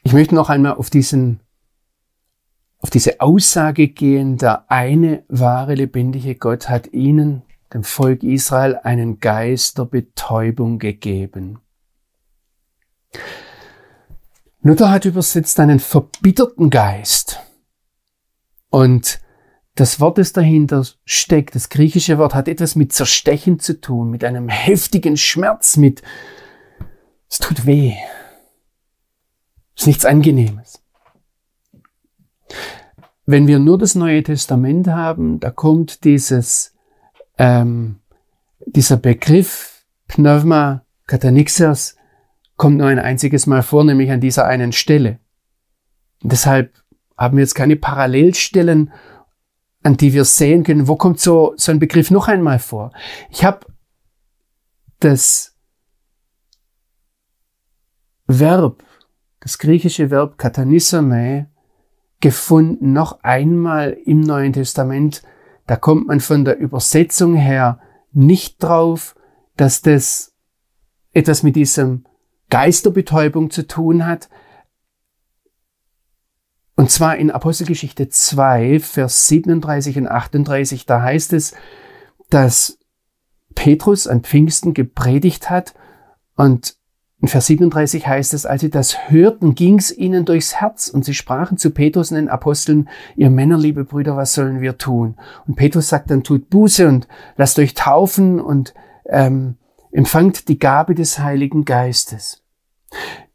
Ich 0.04 0.12
möchte 0.12 0.34
noch 0.34 0.50
einmal 0.50 0.74
auf 0.74 0.90
diesen, 0.90 1.40
auf 2.78 2.90
diese 2.90 3.20
Aussage 3.20 3.88
gehen, 3.88 4.36
der 4.36 4.70
eine 4.70 5.24
wahre 5.28 5.74
lebendige 5.74 6.34
Gott 6.34 6.68
hat 6.68 6.92
ihnen, 6.92 7.42
dem 7.72 7.84
Volk 7.84 8.22
Israel, 8.22 8.76
einen 8.76 9.20
Geist 9.20 9.78
der 9.78 9.84
Betäubung 9.84 10.78
gegeben. 10.78 11.60
Luther 14.60 14.90
hat 14.90 15.06
übersetzt 15.06 15.58
einen 15.60 15.80
verbitterten 15.80 16.68
Geist. 16.68 17.40
Und 18.68 19.21
das 19.74 20.00
Wort, 20.00 20.18
das 20.18 20.32
dahinter 20.32 20.84
steckt, 21.04 21.54
das 21.54 21.68
griechische 21.68 22.18
Wort, 22.18 22.34
hat 22.34 22.48
etwas 22.48 22.76
mit 22.76 22.92
Zerstechen 22.92 23.58
zu 23.58 23.80
tun, 23.80 24.10
mit 24.10 24.24
einem 24.24 24.48
heftigen 24.48 25.16
Schmerz, 25.16 25.76
mit, 25.76 26.02
es 27.30 27.38
tut 27.38 27.64
weh, 27.64 27.94
Ist 29.76 29.86
nichts 29.86 30.04
Angenehmes. 30.04 30.82
Wenn 33.24 33.46
wir 33.46 33.58
nur 33.58 33.78
das 33.78 33.94
Neue 33.94 34.22
Testament 34.22 34.88
haben, 34.88 35.40
da 35.40 35.50
kommt 35.50 36.04
dieses, 36.04 36.74
ähm, 37.38 38.00
dieser 38.66 38.98
Begriff 38.98 39.84
Pneuma 40.06 40.84
Katanixers 41.06 41.96
kommt 42.56 42.76
nur 42.78 42.88
ein 42.88 42.98
einziges 42.98 43.46
Mal 43.46 43.62
vor, 43.62 43.84
nämlich 43.84 44.10
an 44.10 44.20
dieser 44.20 44.44
einen 44.44 44.72
Stelle. 44.72 45.18
Und 46.22 46.32
deshalb 46.32 46.74
haben 47.16 47.38
wir 47.38 47.42
jetzt 47.42 47.54
keine 47.54 47.76
Parallelstellen, 47.76 48.92
an 49.82 49.96
die 49.96 50.12
wir 50.12 50.24
sehen 50.24 50.64
können, 50.64 50.88
wo 50.88 50.96
kommt 50.96 51.20
so, 51.20 51.54
so 51.56 51.72
ein 51.72 51.78
Begriff 51.78 52.10
noch 52.10 52.28
einmal 52.28 52.58
vor. 52.58 52.92
Ich 53.30 53.44
habe 53.44 53.66
das 55.00 55.56
Verb, 58.26 58.84
das 59.40 59.58
griechische 59.58 60.10
Verb 60.10 60.38
katanisome, 60.38 61.48
gefunden, 62.20 62.92
noch 62.92 63.22
einmal 63.22 63.98
im 64.04 64.20
Neuen 64.20 64.52
Testament. 64.52 65.22
Da 65.66 65.76
kommt 65.76 66.06
man 66.06 66.20
von 66.20 66.44
der 66.44 66.58
Übersetzung 66.58 67.34
her 67.34 67.80
nicht 68.12 68.62
drauf, 68.62 69.16
dass 69.56 69.82
das 69.82 70.34
etwas 71.12 71.42
mit 71.42 71.56
diesem 71.56 72.04
Geisterbetäubung 72.48 73.50
zu 73.50 73.66
tun 73.66 74.06
hat. 74.06 74.28
Und 76.74 76.90
zwar 76.90 77.16
in 77.16 77.30
Apostelgeschichte 77.30 78.08
2, 78.08 78.80
Vers 78.80 79.28
37 79.28 79.98
und 79.98 80.08
38, 80.08 80.86
da 80.86 81.02
heißt 81.02 81.32
es, 81.32 81.54
dass 82.30 82.78
Petrus 83.54 84.06
an 84.06 84.22
Pfingsten 84.22 84.72
gepredigt 84.72 85.50
hat 85.50 85.74
und 86.34 86.76
in 87.22 87.28
Vers 87.28 87.46
37 87.46 88.08
heißt 88.08 88.34
es, 88.34 88.46
als 88.46 88.62
sie 88.62 88.70
das 88.70 89.08
hörten, 89.08 89.54
ging's 89.54 89.92
ihnen 89.92 90.24
durchs 90.24 90.56
Herz 90.56 90.88
und 90.88 91.04
sie 91.04 91.14
sprachen 91.14 91.56
zu 91.56 91.70
Petrus 91.70 92.10
und 92.10 92.16
den 92.16 92.28
Aposteln, 92.28 92.88
ihr 93.14 93.30
Männer, 93.30 93.56
liebe 93.56 93.84
Brüder, 93.84 94.16
was 94.16 94.34
sollen 94.34 94.60
wir 94.60 94.76
tun? 94.76 95.14
Und 95.46 95.54
Petrus 95.54 95.88
sagt 95.88 96.10
dann, 96.10 96.24
tut 96.24 96.50
Buße 96.50 96.88
und 96.88 97.06
lasst 97.36 97.60
euch 97.60 97.74
taufen 97.74 98.40
und 98.40 98.74
ähm, 99.08 99.56
empfangt 99.92 100.48
die 100.48 100.58
Gabe 100.58 100.96
des 100.96 101.20
Heiligen 101.20 101.64
Geistes. 101.64 102.42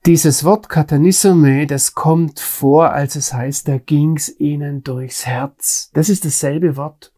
Dieses 0.07 0.45
Wort 0.45 0.69
Katanissome, 0.69 1.67
das 1.67 1.93
kommt 1.93 2.39
vor, 2.39 2.93
als 2.93 3.17
es 3.17 3.33
heißt, 3.33 3.67
da 3.67 3.77
ging's 3.77 4.29
ihnen 4.39 4.81
durchs 4.81 5.25
Herz. 5.25 5.91
Das 5.93 6.07
ist 6.07 6.23
dasselbe 6.23 6.77
Wort. 6.77 7.11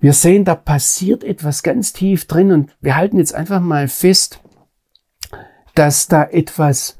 Wir 0.00 0.14
sehen, 0.14 0.46
da 0.46 0.54
passiert 0.54 1.24
etwas 1.24 1.62
ganz 1.62 1.92
tief 1.92 2.24
drin 2.24 2.52
und 2.52 2.74
wir 2.80 2.96
halten 2.96 3.18
jetzt 3.18 3.34
einfach 3.34 3.60
mal 3.60 3.86
fest, 3.86 4.40
dass 5.74 6.08
da 6.08 6.24
etwas, 6.24 6.98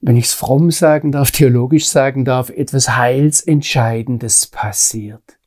wenn 0.00 0.16
ich 0.16 0.24
es 0.24 0.34
fromm 0.34 0.72
sagen 0.72 1.12
darf, 1.12 1.30
theologisch 1.30 1.86
sagen 1.88 2.24
darf, 2.24 2.50
etwas 2.50 2.96
Heilsentscheidendes 2.96 4.48
passiert. 4.48 5.38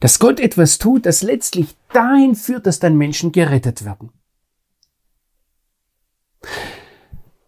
Dass 0.00 0.18
Gott 0.18 0.38
etwas 0.38 0.76
tut, 0.76 1.06
das 1.06 1.22
letztlich 1.22 1.78
dahin 1.94 2.34
führt, 2.34 2.66
dass 2.66 2.78
dann 2.78 2.98
Menschen 2.98 3.32
gerettet 3.32 3.86
werden. 3.86 4.12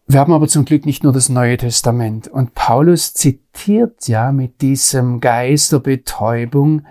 Wir 0.07 0.21
haben 0.21 0.33
aber 0.33 0.49
zum 0.49 0.65
Glück 0.65 0.85
nicht 0.85 1.05
nur 1.05 1.13
das 1.13 1.29
Neue 1.29 1.57
Testament. 1.57 2.29
Und 2.29 2.55
Paulus 2.55 3.15
zitiert 3.15 4.09
ja 4.09 4.31
mit 4.33 4.61
diesem 4.61 5.21
Geist 5.21 5.73
der 5.73 5.79
Betäubung 5.79 6.83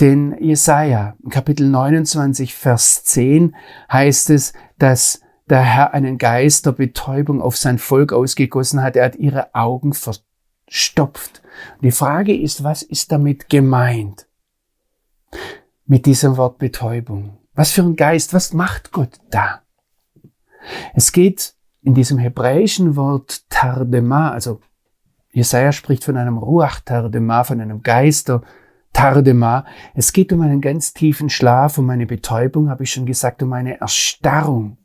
den 0.00 0.36
Jesaja. 0.42 1.14
Kapitel 1.28 1.68
29, 1.68 2.54
Vers 2.54 3.04
10 3.04 3.54
heißt 3.90 4.30
es, 4.30 4.52
dass 4.78 5.20
der 5.50 5.60
Herr 5.60 5.92
einen 5.92 6.18
Geist 6.18 6.64
der 6.64 6.72
Betäubung 6.72 7.42
auf 7.42 7.56
sein 7.56 7.78
Volk 7.78 8.12
ausgegossen 8.12 8.82
hat. 8.82 8.96
Er 8.96 9.04
hat 9.04 9.16
ihre 9.16 9.54
Augen 9.54 9.92
verstopft. 9.92 11.42
Die 11.82 11.90
Frage 11.90 12.34
ist, 12.34 12.64
was 12.64 12.82
ist 12.82 13.12
damit 13.12 13.50
gemeint? 13.50 14.26
Mit 15.84 16.06
diesem 16.06 16.38
Wort 16.38 16.58
Betäubung. 16.58 17.36
Was 17.54 17.70
für 17.70 17.82
ein 17.82 17.96
Geist, 17.96 18.32
was 18.32 18.54
macht 18.54 18.92
Gott 18.92 19.20
da? 19.30 19.62
Es 20.94 21.12
geht 21.12 21.54
in 21.82 21.94
diesem 21.94 22.18
hebräischen 22.18 22.96
Wort 22.96 23.48
Tardema, 23.50 24.30
also 24.30 24.60
Jesaja 25.32 25.72
spricht 25.72 26.04
von 26.04 26.16
einem 26.16 26.38
Ruach 26.38 26.80
Tardema, 26.80 27.44
von 27.44 27.60
einem 27.60 27.82
Geister 27.82 28.42
Tardema. 28.92 29.64
Es 29.94 30.12
geht 30.12 30.32
um 30.32 30.42
einen 30.42 30.60
ganz 30.60 30.92
tiefen 30.92 31.30
Schlaf, 31.30 31.78
um 31.78 31.88
eine 31.90 32.06
Betäubung, 32.06 32.68
habe 32.68 32.84
ich 32.84 32.92
schon 32.92 33.06
gesagt, 33.06 33.42
um 33.42 33.52
eine 33.52 33.80
Erstarrung. 33.80 34.76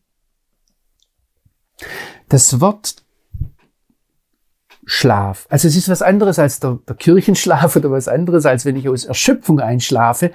Das 2.29 2.59
Wort 2.59 3.03
Schlaf, 4.85 5.47
also 5.49 5.67
es 5.67 5.75
ist 5.75 5.89
was 5.89 6.01
anderes 6.01 6.39
als 6.39 6.61
der, 6.61 6.79
der 6.87 6.95
Kirchenschlaf 6.95 7.75
oder 7.75 7.91
was 7.91 8.07
anderes, 8.07 8.45
als 8.45 8.63
wenn 8.63 8.77
ich 8.77 8.87
aus 8.87 9.03
Erschöpfung 9.03 9.59
einschlafe. 9.59 10.31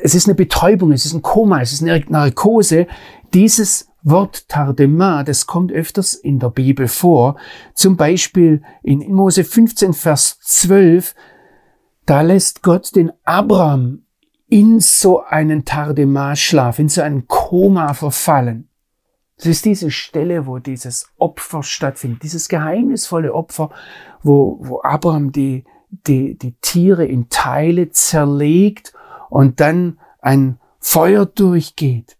Es 0.00 0.14
ist 0.14 0.26
eine 0.26 0.34
Betäubung, 0.34 0.90
es 0.92 1.04
ist 1.04 1.12
ein 1.12 1.20
Koma, 1.20 1.60
es 1.60 1.72
ist 1.72 1.82
eine 1.82 2.02
Narkose. 2.08 2.86
Dieses 3.34 3.88
Wort 4.08 4.48
Tardema, 4.48 5.24
das 5.24 5.48
kommt 5.48 5.72
öfters 5.72 6.14
in 6.14 6.38
der 6.38 6.50
Bibel 6.50 6.86
vor. 6.86 7.36
Zum 7.74 7.96
Beispiel 7.96 8.62
in 8.84 9.12
Mose 9.12 9.42
15, 9.42 9.94
Vers 9.94 10.38
12, 10.42 11.12
da 12.06 12.20
lässt 12.20 12.62
Gott 12.62 12.94
den 12.94 13.10
Abraham 13.24 14.06
in 14.48 14.78
so 14.78 15.24
einen 15.24 15.64
Tardema-Schlaf, 15.64 16.78
in 16.78 16.88
so 16.88 17.02
einen 17.02 17.26
Koma 17.26 17.94
verfallen. 17.94 18.68
Es 19.38 19.46
ist 19.46 19.64
diese 19.64 19.90
Stelle, 19.90 20.46
wo 20.46 20.58
dieses 20.58 21.08
Opfer 21.18 21.64
stattfindet, 21.64 22.22
dieses 22.22 22.48
geheimnisvolle 22.48 23.34
Opfer, 23.34 23.70
wo, 24.22 24.60
wo 24.60 24.82
Abraham 24.82 25.32
die, 25.32 25.64
die, 25.90 26.38
die 26.38 26.52
Tiere 26.60 27.04
in 27.04 27.28
Teile 27.28 27.90
zerlegt 27.90 28.92
und 29.30 29.58
dann 29.58 29.98
ein 30.20 30.60
Feuer 30.78 31.26
durchgeht. 31.26 32.15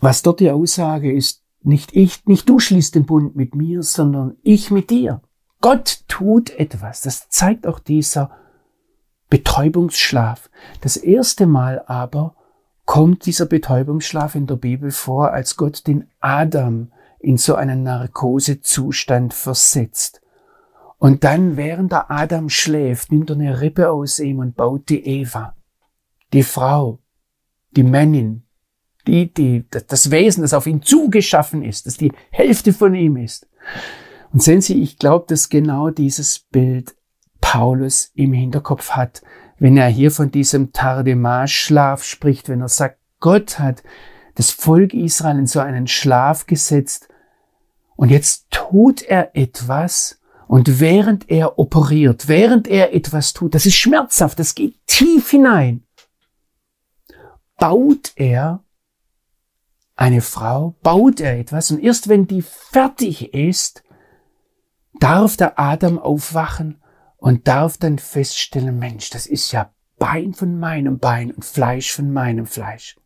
Was 0.00 0.22
dort 0.22 0.40
die 0.40 0.50
Aussage 0.50 1.12
ist, 1.12 1.42
nicht 1.62 1.94
ich, 1.96 2.26
nicht 2.26 2.48
du 2.48 2.58
schließt 2.58 2.94
den 2.94 3.06
Bund 3.06 3.34
mit 3.34 3.54
mir, 3.54 3.82
sondern 3.82 4.36
ich 4.42 4.70
mit 4.70 4.90
dir. 4.90 5.20
Gott 5.60 6.04
tut 6.06 6.50
etwas. 6.50 7.00
Das 7.00 7.28
zeigt 7.28 7.66
auch 7.66 7.78
dieser 7.78 8.30
Betäubungsschlaf. 9.30 10.48
Das 10.80 10.96
erste 10.96 11.46
Mal 11.46 11.82
aber 11.86 12.36
kommt 12.84 13.26
dieser 13.26 13.46
Betäubungsschlaf 13.46 14.36
in 14.36 14.46
der 14.46 14.56
Bibel 14.56 14.92
vor, 14.92 15.32
als 15.32 15.56
Gott 15.56 15.86
den 15.86 16.08
Adam 16.20 16.92
in 17.18 17.36
so 17.36 17.56
einen 17.56 17.82
Narkosezustand 17.82 19.34
versetzt. 19.34 20.20
Und 20.98 21.24
dann, 21.24 21.56
während 21.56 21.92
der 21.92 22.10
Adam 22.10 22.48
schläft, 22.48 23.10
nimmt 23.10 23.30
er 23.30 23.36
eine 23.36 23.60
Rippe 23.60 23.90
aus 23.90 24.18
ihm 24.18 24.38
und 24.38 24.56
baut 24.56 24.88
die 24.88 25.04
Eva, 25.04 25.54
die 26.32 26.44
Frau, 26.44 27.00
die 27.72 27.82
Männin, 27.82 28.45
die, 29.06 29.32
die, 29.32 29.64
das 29.70 30.10
Wesen, 30.10 30.42
das 30.42 30.54
auf 30.54 30.66
ihn 30.66 30.82
zugeschaffen 30.82 31.62
ist, 31.62 31.86
das 31.86 31.96
die 31.96 32.12
Hälfte 32.30 32.72
von 32.72 32.94
ihm 32.94 33.16
ist. 33.16 33.48
Und 34.32 34.42
sehen 34.42 34.60
Sie, 34.60 34.82
ich 34.82 34.98
glaube, 34.98 35.26
dass 35.28 35.48
genau 35.48 35.90
dieses 35.90 36.40
Bild 36.40 36.94
Paulus 37.40 38.10
im 38.14 38.32
Hinterkopf 38.32 38.90
hat, 38.90 39.22
wenn 39.58 39.76
er 39.76 39.88
hier 39.88 40.10
von 40.10 40.30
diesem 40.30 40.72
Tardema-Schlaf 40.72 42.04
spricht, 42.04 42.48
wenn 42.48 42.60
er 42.60 42.68
sagt, 42.68 42.98
Gott 43.20 43.58
hat 43.58 43.82
das 44.34 44.50
Volk 44.50 44.92
Israel 44.92 45.38
in 45.38 45.46
so 45.46 45.60
einen 45.60 45.86
Schlaf 45.86 46.46
gesetzt 46.46 47.08
und 47.96 48.10
jetzt 48.10 48.46
tut 48.50 49.02
er 49.02 49.34
etwas 49.34 50.20
und 50.46 50.80
während 50.80 51.30
er 51.30 51.58
operiert, 51.58 52.28
während 52.28 52.68
er 52.68 52.94
etwas 52.94 53.32
tut, 53.32 53.54
das 53.54 53.66
ist 53.66 53.76
schmerzhaft, 53.76 54.38
das 54.38 54.54
geht 54.54 54.76
tief 54.86 55.30
hinein, 55.30 55.82
baut 57.58 58.12
er 58.16 58.62
eine 59.96 60.20
Frau, 60.20 60.76
baut 60.82 61.20
er 61.20 61.38
etwas 61.38 61.70
und 61.70 61.82
erst 61.82 62.08
wenn 62.08 62.26
die 62.26 62.42
fertig 62.42 63.34
ist, 63.34 63.82
darf 65.00 65.36
der 65.36 65.58
Adam 65.58 65.98
aufwachen 65.98 66.82
und 67.16 67.48
darf 67.48 67.78
dann 67.78 67.98
feststellen, 67.98 68.78
Mensch, 68.78 69.10
das 69.10 69.26
ist 69.26 69.50
ja 69.52 69.72
Bein 69.98 70.34
von 70.34 70.58
meinem 70.58 70.98
Bein 70.98 71.30
und 71.30 71.42
Fleisch 71.42 71.92
von 71.92 72.12
meinem 72.12 72.44
Fleisch. 72.44 73.00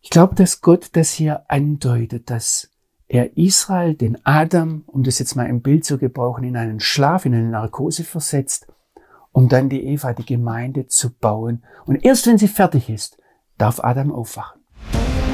Ich 0.00 0.08
glaube, 0.08 0.34
dass 0.34 0.62
Gott 0.62 0.88
das 0.92 1.12
hier 1.12 1.50
andeutet, 1.50 2.30
dass 2.30 2.70
er 3.08 3.36
Israel, 3.36 3.94
den 3.94 4.24
Adam, 4.24 4.84
um 4.86 5.02
das 5.02 5.18
jetzt 5.18 5.36
mal 5.36 5.46
im 5.46 5.60
Bild 5.60 5.84
zu 5.84 5.98
gebrauchen, 5.98 6.44
in 6.44 6.56
einen 6.56 6.80
Schlaf, 6.80 7.26
in 7.26 7.34
eine 7.34 7.50
Narkose 7.50 8.04
versetzt, 8.04 8.66
um 9.32 9.48
dann 9.48 9.68
die 9.68 9.84
Eva, 9.84 10.14
die 10.14 10.24
Gemeinde 10.24 10.86
zu 10.86 11.12
bauen. 11.12 11.64
Und 11.84 12.04
erst 12.04 12.26
wenn 12.26 12.38
sie 12.38 12.48
fertig 12.48 12.88
ist, 12.88 13.18
darf 13.58 13.80
Adam 13.80 14.12
aufwachen. 14.12 14.55
Bye. 14.92 15.25